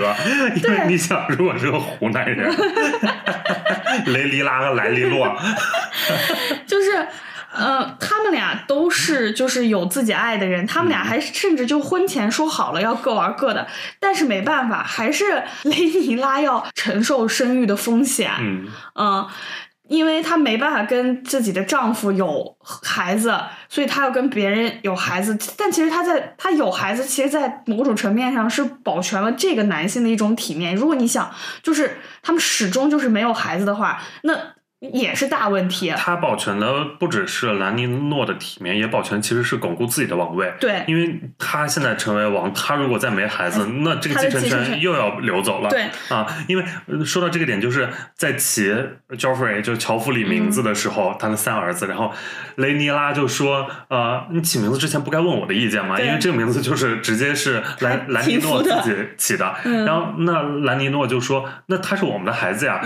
[0.62, 2.54] 因为你想，如果是个湖南人，
[4.06, 5.34] 雷尼拉和莱尼洛，
[6.66, 7.06] 就是，
[7.52, 13.66] 呃，他们俩都是就是有自己爱的人，他们俩还甚至就婚前说好了要各玩各的，
[14.00, 19.28] 但是没办法，还是雷尼拉要承受生育的风险，嗯嗯。
[19.88, 23.38] 因为她没办法跟自己的丈夫有孩子，
[23.68, 25.36] 所以她要跟别人有孩子。
[25.58, 30.74] 但其实她在她有孩子，其实，在某种层面上是保全了这个男性的一种体面。
[30.74, 31.30] 如果你想，
[31.62, 34.32] 就是他们始终就是没有孩子的话，那
[34.92, 35.90] 也是大问题。
[35.96, 40.52] 他保全的不只是兰尼诺的体面，也保全其实是巩固自己的王位。
[40.58, 45.70] 对，因为他现在成为王，他如果再没孩子，那这个继承权又要流走了。
[45.70, 46.64] 对啊，因为
[47.04, 48.74] 说到这个点，就是在起
[49.10, 52.12] Joffrey 就乔弗里名字的时候，他的三儿子，然后
[52.56, 56.00] 雷尼拉就说：“呃，你起名字之前不该问我的意见吗？
[56.00, 59.54] 因为这个名字就是直接是兰兰尼诺自己起的。”
[59.86, 62.82] 然后那兰尼诺就说：“那他是我们的孩子呀。”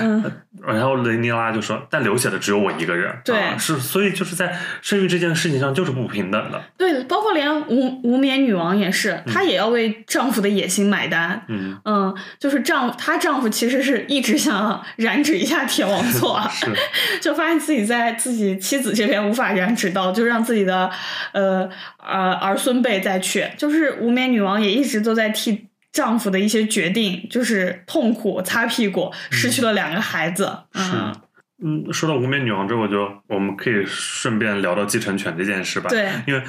[0.63, 6.63] 然后雷尼拉就说：“但流血的只有我一个人。”对，是所以就是在生育这件事情上就是不平等的。
[6.77, 11.45] 对，包括连无无冕女王也是，她也要为丈夫的野心买单。
[11.49, 16.41] 嗯嗯，就是丈她丈夫其实是一直想染指一下铁王座
[17.21, 20.91] 就发现自己在自己妻子这边无法染指到，就让自己的
[21.33, 21.69] 呃
[21.99, 23.47] 儿儿孙辈再去。
[23.57, 25.67] 就是无冕女王也一直都在替。
[25.93, 30.45] 丈夫的一些决定就是痛苦，擦屁股，失去了两个孩子。
[30.75, 31.17] 是，嗯，
[31.93, 35.89] 说到无冕女王这，我就我们可以顺便聊到继承权这件事吧。
[35.89, 36.43] 对，因为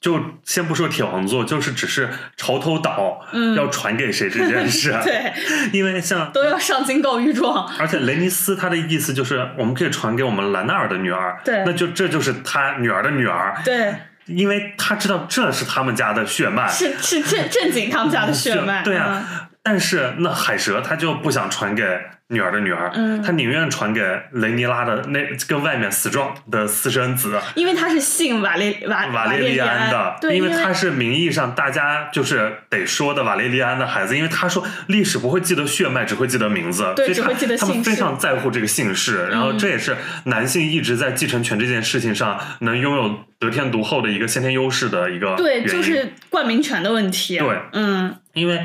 [0.00, 3.20] 就先不说铁王座，就是只是潮头岛
[3.56, 4.94] 要传给谁这件事。
[5.04, 5.32] 对，
[5.72, 7.68] 因为像都要上京告御状。
[7.78, 11.40] 而且雷尼斯他的意思就是，我们可以传给我们兰纳尔的女儿。
[11.44, 13.54] 对，那就这就是他女儿的女儿。
[13.64, 13.94] 对。
[14.26, 19.45] 因为他知道这是他们家的血脉，是是正正经他们家的血脉，对啊。
[19.66, 21.82] 但是那海蛇他就不想传给
[22.28, 22.88] 女儿的女儿，
[23.24, 24.00] 他宁愿传给
[24.30, 39.96] 雷尼拉的那跟外面死状的私生子，因为他是姓瓦列瓦瓦列利安的，对，因为他是名义上大家就是得说的瓦列利安的孩子，因为他说历史不会记得血脉，只会记得名字，对，只会记得他们非常在乎这个姓氏，然后这也是
[40.26, 48.64] 男性一直在继承权这件事情上能拥有得天独厚的一个先天优势的一个对，就是冠名权的问题，对，嗯，因为。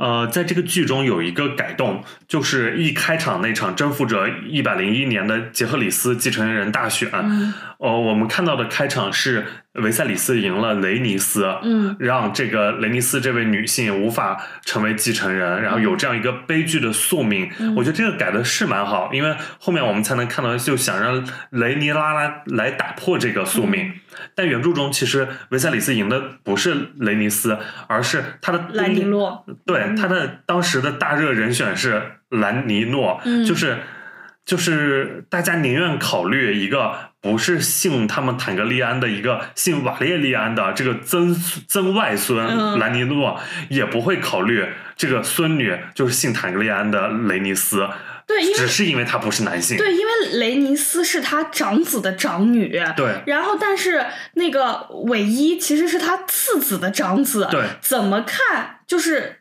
[0.00, 7.10] 呃，在这个剧中有一个改动，就是一开场那场征服者一百零一年的杰克里斯继承人大选。
[7.76, 9.44] 哦，我们看到的开场是
[9.74, 17.48] 维赛里斯赢了雷尼斯，嗯，让这个雷尼斯这位女性无法成为继承人，然后有这样一个悲剧的宿命。
[17.76, 23.92] 我觉得这个改的是蛮好，因为后面我们才能看到，就想让雷尼拉拉来打破这个宿命。
[24.34, 27.56] 但原著中其实维赛里斯赢的不是雷尼斯，
[27.86, 29.46] 而是他的兰尼诺。
[29.64, 33.78] 对，他的当时的大热人选是兰尼诺，就是
[34.50, 41.32] 就是大家宁愿考虑一个不是姓他们坦格利安的一个姓瓦列利安的这个曾
[41.68, 42.36] 曾外孙
[42.80, 43.38] 兰尼诺，
[43.68, 47.88] 也不会考虑这个孙女就是姓坦格利安的雷尼斯。
[48.26, 49.76] 对，只是因为他不是男性。
[49.76, 52.76] 对，因为雷尼斯是他长子的长女。
[52.96, 53.22] 对。
[53.26, 57.46] 然后，但是那个韦伊其实是他次子的长子。
[57.52, 57.62] 对。
[57.80, 59.39] 怎么看就是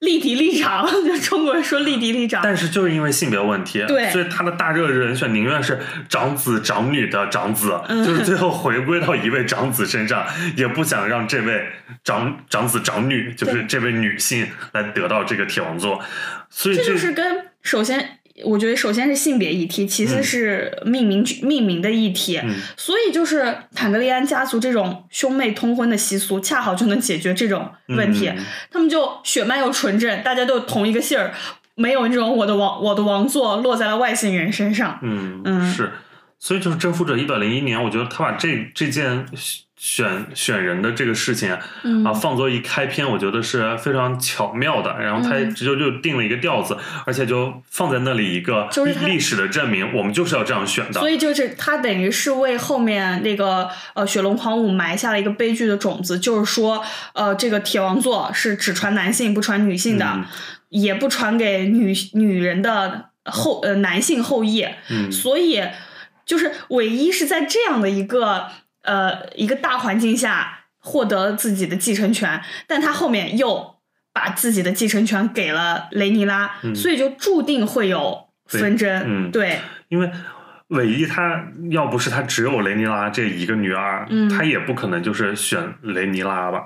[0.00, 2.40] 立嫡立长， 就中国人说立嫡立长。
[2.42, 5.78] 但是就是因为性别问题，对，所以他的大热人选宁愿是
[6.08, 10.26] 长子长女的长子，就是最后回归到一位长子身上，
[10.56, 11.66] 也不想让这位
[12.04, 16.02] 长长子长女，就是这位女性来得到这个铁王座。
[16.50, 18.15] 所以这就是跟首先。
[18.44, 22.40] 我觉得首先是性别议题，其次是命名命名的议题，
[22.76, 28.30] 所以就是坦格利安家族这种兄妹通婚的习俗，恰好就能解决这种问题。
[28.70, 31.32] 他们就血脉又纯正，大家都同一个姓儿，
[31.74, 34.98] 没有那种我的王我的王座落在了外姓人身上。
[35.02, 35.92] 嗯嗯，是，
[36.46, 39.26] 所以就是征服者一百零一年，我觉得他把这这件。
[39.78, 44.90] 选选人的这个事情啊，放作一开篇，我觉得是非常巧妙的。
[44.98, 46.74] 然后他直接就定了一个调子，
[47.04, 48.68] 而且就放在那里一个
[49.04, 50.98] 历史的证明，我们就是要这样选的。
[50.98, 56.82] 所以就是他等于是为后面那个呃雪龙狂舞埋下了一个悲剧的种子，就是说
[57.12, 60.24] 呃这个铁王座是只传男性不传女性的，
[60.70, 64.66] 也不传给女女人的后呃男性后裔。
[64.88, 65.62] 嗯，所以
[66.26, 68.48] 就是唯一是在这样的一个。
[68.86, 73.74] 呃，一个大环境下获得自己的继承权，但他后面又
[74.12, 79.02] 把自己的继承权给了雷尼拉，所以就注定会有纷争。
[79.04, 79.58] 嗯，对，
[79.88, 80.08] 因为
[80.68, 86.64] 韦一他要不是他只有雷尼拉这一个女儿，他也不可能就是选雷尼拉吧。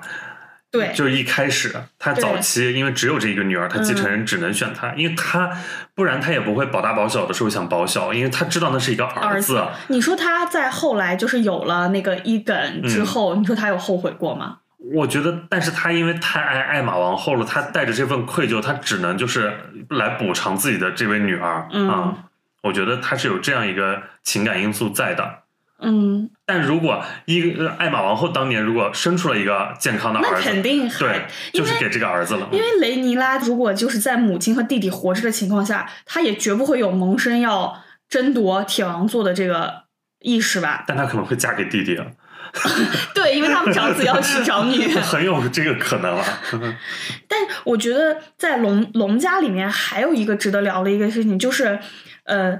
[0.70, 5.50] 对，就是一开始他早期因为只有这一个女儿，他继承人只能选他，因为他
[5.94, 9.66] 不然他也不会保大保小的时候想保小，因为他知道那是一个儿子。
[9.88, 14.58] 你说他在后来就是有了那个伊耿之后，你说他有后悔过吗？
[14.94, 19.52] 我觉得，但是他因为太爱爱玛王后了，他带着这份愧疚，他只能就是
[19.90, 22.14] 来补偿自己的这位女儿啊。
[22.62, 25.40] 我觉得他是有这样一个情感因素在的。
[25.82, 32.48] 嗯，但如果一个艾玛王后当年如果生出了一个健康的儿子，那肯定对，就是给这个儿子了。
[32.52, 39.84] 因为雷尼拉如果就是在母亲和弟弟活着的情况下，他也绝不会有萌生要争夺铁王座的这个
[40.20, 40.84] 意识吧。
[40.86, 42.06] 但她可能会嫁给弟弟啊，
[43.14, 44.86] 对，因为他们长子要娶长女。
[45.00, 46.24] 很有这个可能啊。
[47.26, 51.78] 但我觉得在龙龙家里面还有一个值得聊的一个事情，就是
[52.24, 52.58] 呃，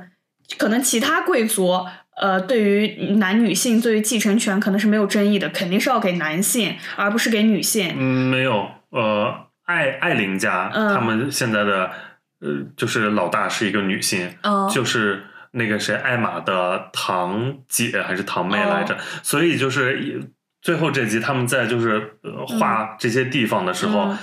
[0.57, 1.85] 可能其他贵族
[2.21, 7.95] 呃对于男女性对于继承权可能是没有争议的，肯定是要给男性，而不是给女性。
[7.97, 11.91] 嗯，没有，呃，艾艾琳家、嗯他们现在的
[12.41, 20.21] 呃，就是老大是一个女性，嗯就是那个谁艾玛的堂姐还是堂妹来哦着，所以就是一
[20.63, 24.19] 最后这集他们在就是呃画这些地方的时候，嗯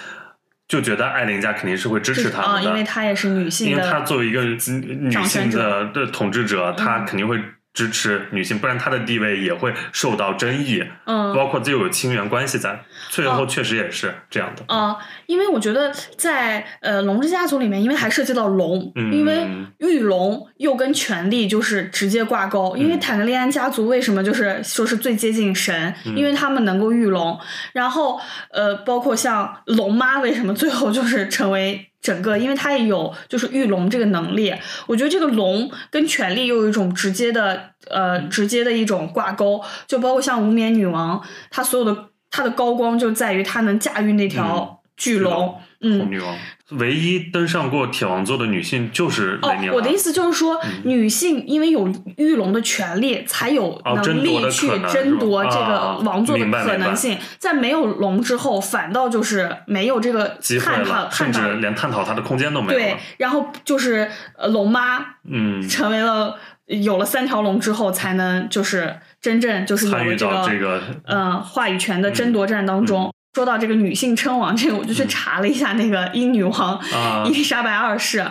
[0.67, 7.39] 就觉得艾琳家肯定是会支持他啊，们的，因为她也是女性因为她，作为一个女性的的统治者，她嗯肯定会
[7.77, 11.31] 支持女性，不然她的地位也会受到争议，嗯。
[11.35, 12.83] 包括这有亲缘关系在。
[13.09, 14.73] 最后确实也是这样的。
[14.73, 14.97] 啊、
[15.27, 19.47] 因为我觉得在呃龙之家族里面，因为还涉及到龙，嗯因为
[19.77, 22.75] 御龙又跟权力就是直接挂钩。
[22.75, 25.93] 因为嗯坦格利安家族为什么就是说是最接近神？
[26.05, 27.39] 嗯因为他们能够御龙。
[27.73, 28.19] 然后
[28.51, 34.53] 呃，包括像龙妈为什么最后就是成为整个，因为他也有就是御龙这个能力。
[34.85, 41.21] 我觉得这个龙跟权力又有一种直接的呃直接的一种挂钩，就包括像无冕女王，
[41.51, 45.59] 她所有的她的高光就在于她能驾驭那条巨龙。
[45.79, 46.35] 红嗯，女王
[46.71, 49.73] 唯一登上过铁王座的女性就是哦雷尼，拉。
[49.73, 51.87] 我的意思就是说，女性因为有
[52.17, 57.17] 御龙的权利，才有能力去争夺这个王座的可能性。
[57.37, 64.97] 在没有龙之后，反倒就是没有这个探讨，甚至连探讨它的空间都没有对。，然后就是呃，龙妈
[65.29, 66.35] 嗯，成为了
[66.65, 73.13] 有了三条龙之后，才能就是真正就是有参与了这个到这个呃话语权的争夺战当中。
[73.37, 77.21] 说到这个女性称王这个，我就去查了一下那个英女王啊。
[77.29, 78.25] 伊丽莎白二世，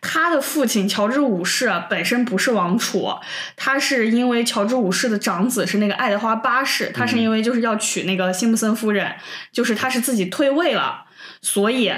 [0.00, 3.08] 她的父亲乔治五世本身不是王储，
[3.54, 9.14] 他是因为乔治五世的长子是那个爱德华八世，他是因为就是要娶那个辛普森夫人，
[9.52, 11.04] 就是他是自己退位了，
[11.40, 11.92] 所以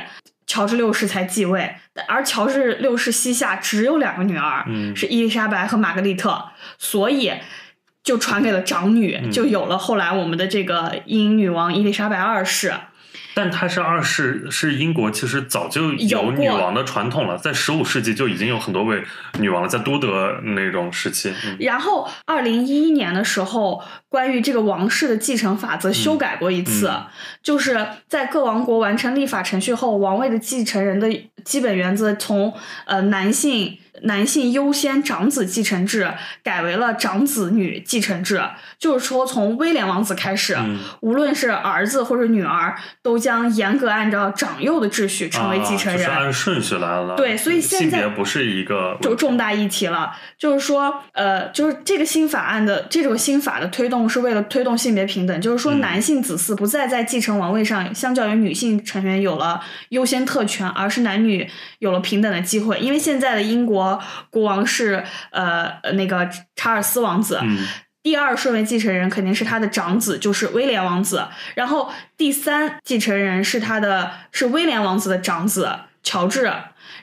[0.47, 1.77] 乔治六世才继位。
[2.09, 4.95] 而乔治六世膝下只有两个女儿，嗯。
[4.95, 7.33] 是伊丽莎白和玛格丽特，所以
[8.03, 12.73] 就传给了长女，嗯就有了后来我们的这个英女王伊丽莎白二世。
[13.33, 19.05] 但她是二世，是英国其实早就有女王的传统了，在十五世纪就已经有很多位
[19.39, 21.33] 女王了，在都德那种时期。
[21.47, 27.07] 嗯然后，二零一一年的时候，关于这个王室的继承法则修改过一次，嗯
[27.41, 31.09] 就是在各王国完成立法程序后，王位的继承人的
[31.45, 32.53] 基本原则从
[32.85, 36.13] 呃男性男性优先长子继承制
[36.43, 38.43] 改为了长子女继承制，
[38.79, 46.03] 就是说从威廉王子开始，嗯无论是儿子或者女儿，都将严格按照长幼的秩序成为继承人。
[46.03, 47.17] 啊、就是按顺序来了。
[47.17, 59.61] 对所以现在性别不是一个就重大议题了，就是说，呃，就是这个新法案的这种新法的推动是为了推动性别平等，就是说嗯男性子嗣不再在继承王位上，相较于女性成员有了
[59.91, 61.49] 优先特权，而是男女
[61.79, 62.79] 有了平等的机会。
[62.79, 63.90] 因为现在的英国
[64.31, 67.67] 国王是呃呃那个查尔斯王子，嗯
[68.03, 71.29] 第二顺位继承人肯定是他的长子，就是威廉王子。
[71.55, 76.51] 然后第三继承人是他的是威廉王子的长子乔治。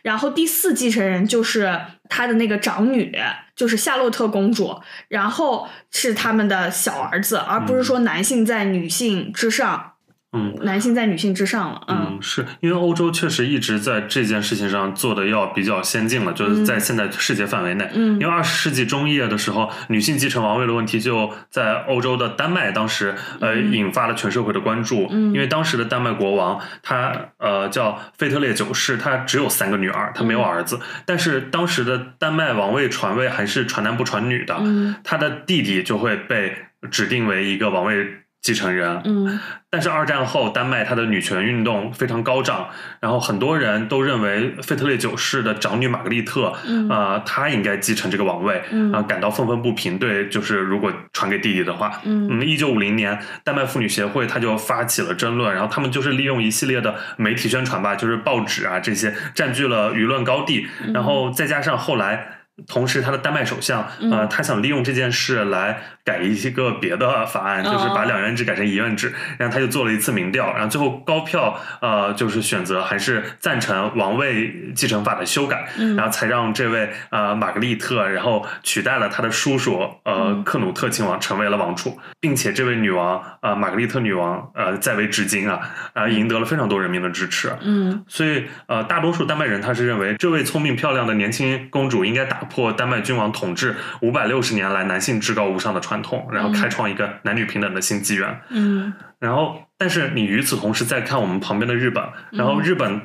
[0.01, 3.15] 然后第四继承人就是他的那个长女，
[3.55, 4.81] 就是夏洛特公主。
[5.07, 9.93] 然后是他们的小儿子，而不是说男性在女性之上，
[10.33, 10.53] 嗯。
[10.63, 11.81] 男性在女性之上了。
[11.87, 17.89] 嗯嗯，是因为欧洲确实一直在这件事情上做的要比较先进了，就是在现在世界范围内。
[17.93, 25.07] 嗯因为二十世纪中叶的时候，女性继承王位的问题就在欧洲的丹麦当时呃嗯引发了全社会的关注。
[25.11, 30.79] 嗯因为当时的丹麦国王他呃叫腓特烈九世，他只有三个女儿，他没有儿子。
[31.05, 36.55] 但是当时的丹麦王位传位还是传男不传女的，嗯他的弟弟就会被
[36.89, 38.07] 指定为一个王位
[38.47, 39.01] 继承人。
[39.03, 39.37] 嗯
[39.69, 42.69] 但是二战后，丹麦它的女权运动非常高涨，
[43.01, 49.99] 然后很多人都认为腓特烈九世的长女玛格丽特，嗯呃，她应该继承这个王位，嗯啊、感到愤愤不平。
[49.99, 62.36] 对，就是如果传给弟弟的话，嗯嗯，一九五零年，丹麦妇女协会她就发起了争论，然后他们就是利用一系列的媒体宣传吧，就是报纸啊这些占据了舆论高地，嗯然后再加上后来。
[62.65, 75.95] 同时，他的丹麦首相，呃，嗯他想利用这件事来改一些个别的法案，就是把哦两院制改成一院制，然后他就做了一次民调，然后最后高票，呃，就是选择还是赞成王位继承法的修改，嗯。
[75.95, 80.43] 然后才让这位呃玛格丽特，然后取代了他的叔叔呃嗯。
[80.43, 85.59] 克努特亲王，成为了王储，并且这位女王呃玛格丽特女王呃在位至今啊，
[85.93, 87.51] 啊、赢得了非常多人民的支持。
[87.61, 88.03] 嗯。
[88.07, 98.39] 所以，呃，大多数丹麦人他是认为这位聪明漂亮的年轻公主应该打破丹麦君王统治五百六十年来男性至高无上的传统，然后开创一个男女平等的新纪元。
[98.49, 103.01] 嗯，然后，但是你与此同时再看我们旁边的日本，然后日本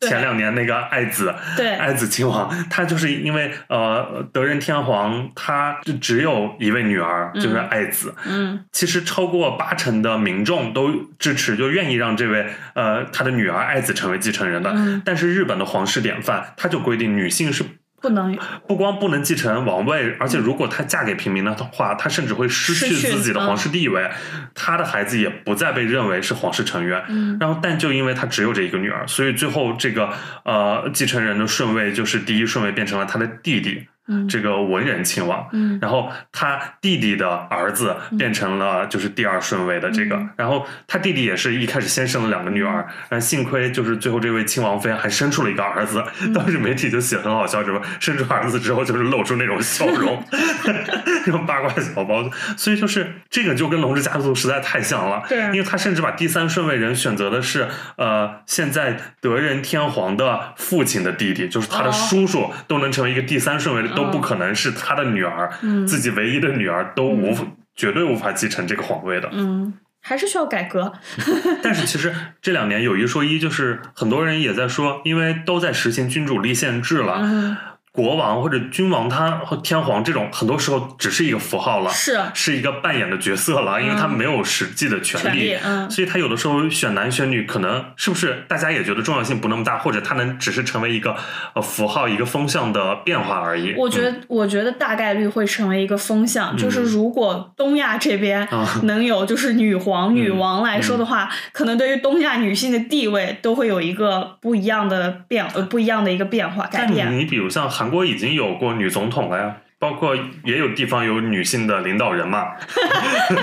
[0.00, 1.74] 前两年那个爱子，对。
[1.74, 8.14] 爱子亲王，他就是因为呃德仁天皇他就只有一位女儿，就是爱子。
[8.26, 8.64] 嗯。
[8.72, 14.70] 其实超过八成的民众都支持，就愿意让这位呃他的女儿爱子成为继承人的。
[14.74, 15.02] 嗯。
[15.04, 17.62] 但是日本的皇室典范，他就规定女性是
[18.00, 18.36] 不能
[18.66, 24.10] 不光不能继承王位，而且如果她嫁给平民的话，她甚至会失去自己的皇室地位，
[24.54, 27.02] 她的孩子也不再被认为是皇室成员。
[27.08, 30.10] 嗯然后，但就因为她只有这一个女儿，所以最后这个
[30.44, 35.46] 呃继承人的顺位就是第一顺位变成了她的弟弟，嗯这个文人亲王。
[35.52, 35.78] 嗯。
[35.80, 40.30] 然后他弟弟的儿子变成了就是第二顺位的这个，嗯。
[40.36, 46.32] 然后他弟弟也是一开始先生了两个女儿，然后幸亏就是最后这位亲王妃还生出了一个儿子，嗯。
[46.40, 50.22] 当时媒体就写很好笑，什么生出儿子之后就是露出那种笑容，
[51.24, 55.38] 这种八卦小包，所以就是这个就跟龙之家族实在太像了，对。
[55.46, 61.92] 因为他甚至把第三顺位人选择的是呃现在德仁天皇的父亲的弟弟，就是他的哦。
[61.92, 67.36] 叔叔都能成为一个第三顺位的，都不可能是他的女儿，嗯自己唯一的女儿都无、
[67.74, 69.28] 绝对无法继承这个皇位的。
[69.32, 70.92] 嗯，还是需要改革。
[71.62, 77.69] 但是其实这两年有一说一，就是很多人也在说，因为都在实行君主立宪制了。
[77.94, 82.20] 嗯，国王或者君王他和天皇这种，很多时候只是一个符号了，是。
[82.34, 85.90] 是一个扮演的角色了，因为他没有实际的权利，嗯。
[85.90, 91.16] 所以他有的时候选男选女，可能是不是大家也觉得重要性不那么大，或者他能只是成为一个
[91.54, 93.74] 呃符号、一个风向的变化而已。
[93.76, 94.20] 我觉得，嗯。
[94.28, 98.66] 我觉得大概率会成为一个风向，就是如果东亚这边啊。
[98.84, 107.18] 能有就是女皇、女嗯王来说的话，可能对于东亚女性的地位都会有一个不一样的变呃不一样的一个变化改但变。
[107.18, 109.56] 你比如像韩国已经有过女总统了呀。
[109.80, 112.48] 包括也有地方有女性的领导人嘛，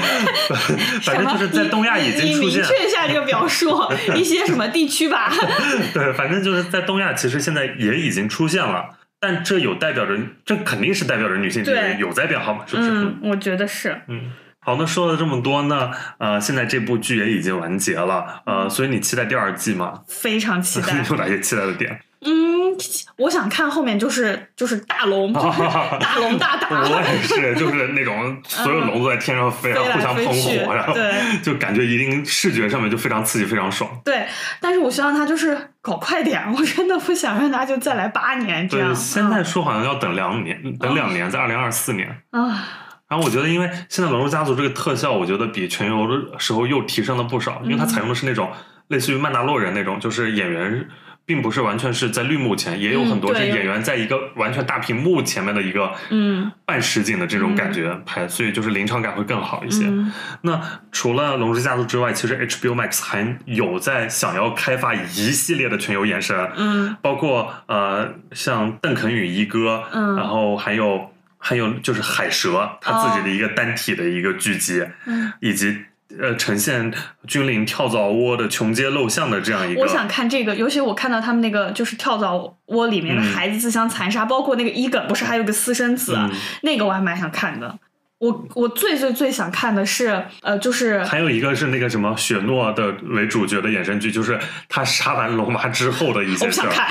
[1.02, 3.76] 反正就是在东亚已经你明出现，确一下这个表述，
[4.14, 5.32] 一些什么地区吧？
[5.96, 8.86] 对，反正就是在东亚，其实现在也已经出现了，
[9.20, 10.16] 但这有代表着，
[10.46, 12.92] 这肯定是代表着女性地位有在变好嘛，是不是？
[12.92, 14.00] 嗯，我觉得是。
[14.08, 15.90] 嗯，好，那说了这么多呢，
[16.20, 20.02] 呃，现在这部剧也已经完结了，呃，所以你期待第二季吗？
[20.08, 21.04] 非常期待。
[21.10, 22.00] 有哪些期待的点？
[22.26, 22.57] 嗯，
[23.18, 25.60] 我想看后面就是就是大龙，就是
[26.00, 33.90] 大龙 大打，我也是，就是那种所有龙都在天上飞，然后互相喷火，然后对 就感觉一定视觉上面就非常刺激，非常爽。
[34.06, 34.28] 对，
[34.62, 38.90] 但是我希望他就是搞快点，我真的不想让他就再来八年这样。
[38.90, 42.08] 对，现在说好像要等两年，等两年，在二零二四年。
[42.32, 42.68] 啊，
[43.10, 48.52] 然后我觉得，因为现在《龙珠家族》这个特效，我觉得比全游的时候又提升了不少，因为它采用的是那种
[48.90, 50.88] 类似于曼达洛人那种，就是演员
[51.28, 56.50] 并不是完全是在绿幕前，也有很多是演员在一个完全大屏幕前面的一个嗯。
[56.66, 59.86] 半实景的这种感觉拍，所以就是临场感会更好一些。
[59.88, 60.12] 嗯。
[60.42, 66.96] 那除了《龙之家族》之外，其实 HBO Max 还有在想要开发一系列的全游延伸，嗯。
[67.02, 70.16] 包括呃像邓肯与一哥，嗯。
[70.16, 75.78] 然后还有还有就是海蛇他自己的一个单体的一个剧集，嗯，以及
[76.22, 76.94] 呃呈现
[77.28, 86.32] 君临跳蚤窝的穷街陋巷的这样一个，我想看这个，尤其我看到他们那个就是跳蚤窝里面的嗯孩子自相残杀，包括那个伊耿不是还有个私生子，嗯
[86.64, 87.78] 那个我还蛮想看的。
[88.20, 96.88] 我我最最最想看的是，呃，就是还有一个是那个什么雪诺的为主角的衍生剧，就是他杀完龙妈之后的一些事儿，不想看，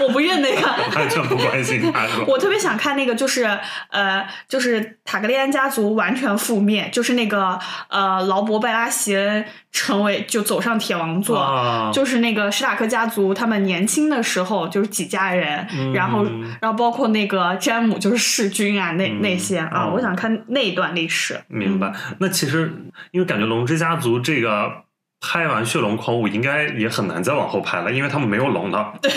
[0.04, 0.60] 我不认那个。
[0.94, 2.06] 完全不关心他。
[2.26, 3.44] 我特别想看那个，就是
[3.90, 7.58] 呃，就是塔格利安家族完全覆灭，就是那个
[7.88, 16.24] 呃，劳勃拜拉席恩成为就走上铁王座，啊就是那个史塔克家族他们年轻的时候就是几家人，嗯然后
[16.60, 21.40] 然后包括那个詹姆就是弑君啊，那、嗯那些啊，哦我想看那一段历史。
[21.48, 21.92] 明白。
[22.18, 22.72] 那其实
[23.10, 24.84] 因为感觉《龙之家族》这个
[25.20, 28.94] 拍完《血龙狂舞》应该也很难再往后拍了，因为他们没有龙了。
[29.02, 29.10] 对。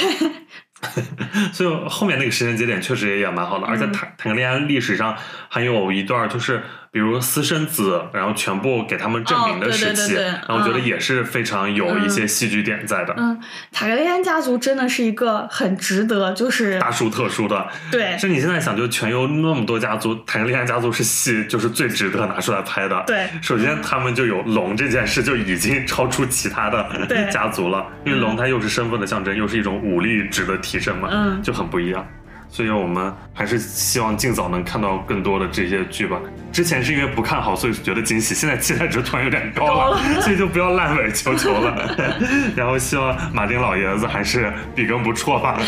[1.53, 5.15] 所以后面那个时间节点确实也也蛮好的，而且嗯谈谈个恋爱历史上
[5.47, 6.61] 还有一段就是，
[6.93, 13.41] 比如私生子，然后全部给他们证明的时期，对对对然后我觉得嗯也是非常有一些戏剧点在的，嗯，
[13.71, 17.67] 塔格利安家族真的是一个很值得，就是大书特书的。
[17.91, 23.03] 对是你现在想，就全游那么多家族，塔格利安家族是戏，就是最值得拿出来拍的。
[23.07, 32.05] 对首先他们就有龙这件事就已经超出其他的 家族了，因为龙它又是身份的象征，又是一种武力值的提升嘛，嗯就很不一样。
[32.49, 36.19] 所以我们还是希望尽早能看到更多的这些剧吧。
[36.53, 41.97] 之前是因为不看好，所以觉得惊喜，现在期待值突然有点高了， 所以就不要烂尾，求求了。
[42.55, 45.59] 然后希望马丁老爷子还是笔耕不辍吧，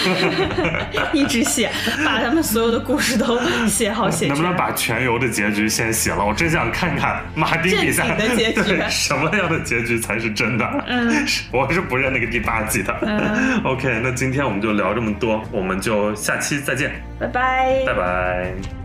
[1.11, 1.71] 一直写，
[2.05, 4.27] 把他们所有的故事都写好写。
[4.27, 6.23] 能不能把全游的结局先写了？
[6.23, 10.83] 我真想看看马丁笔下的结局，什么样的结局才是真的？
[10.87, 12.95] 嗯，我是不认那个第八季的。
[13.01, 18.84] 嗯，OK，那今天我们就聊这么多，我们就下期再见，拜拜，拜拜。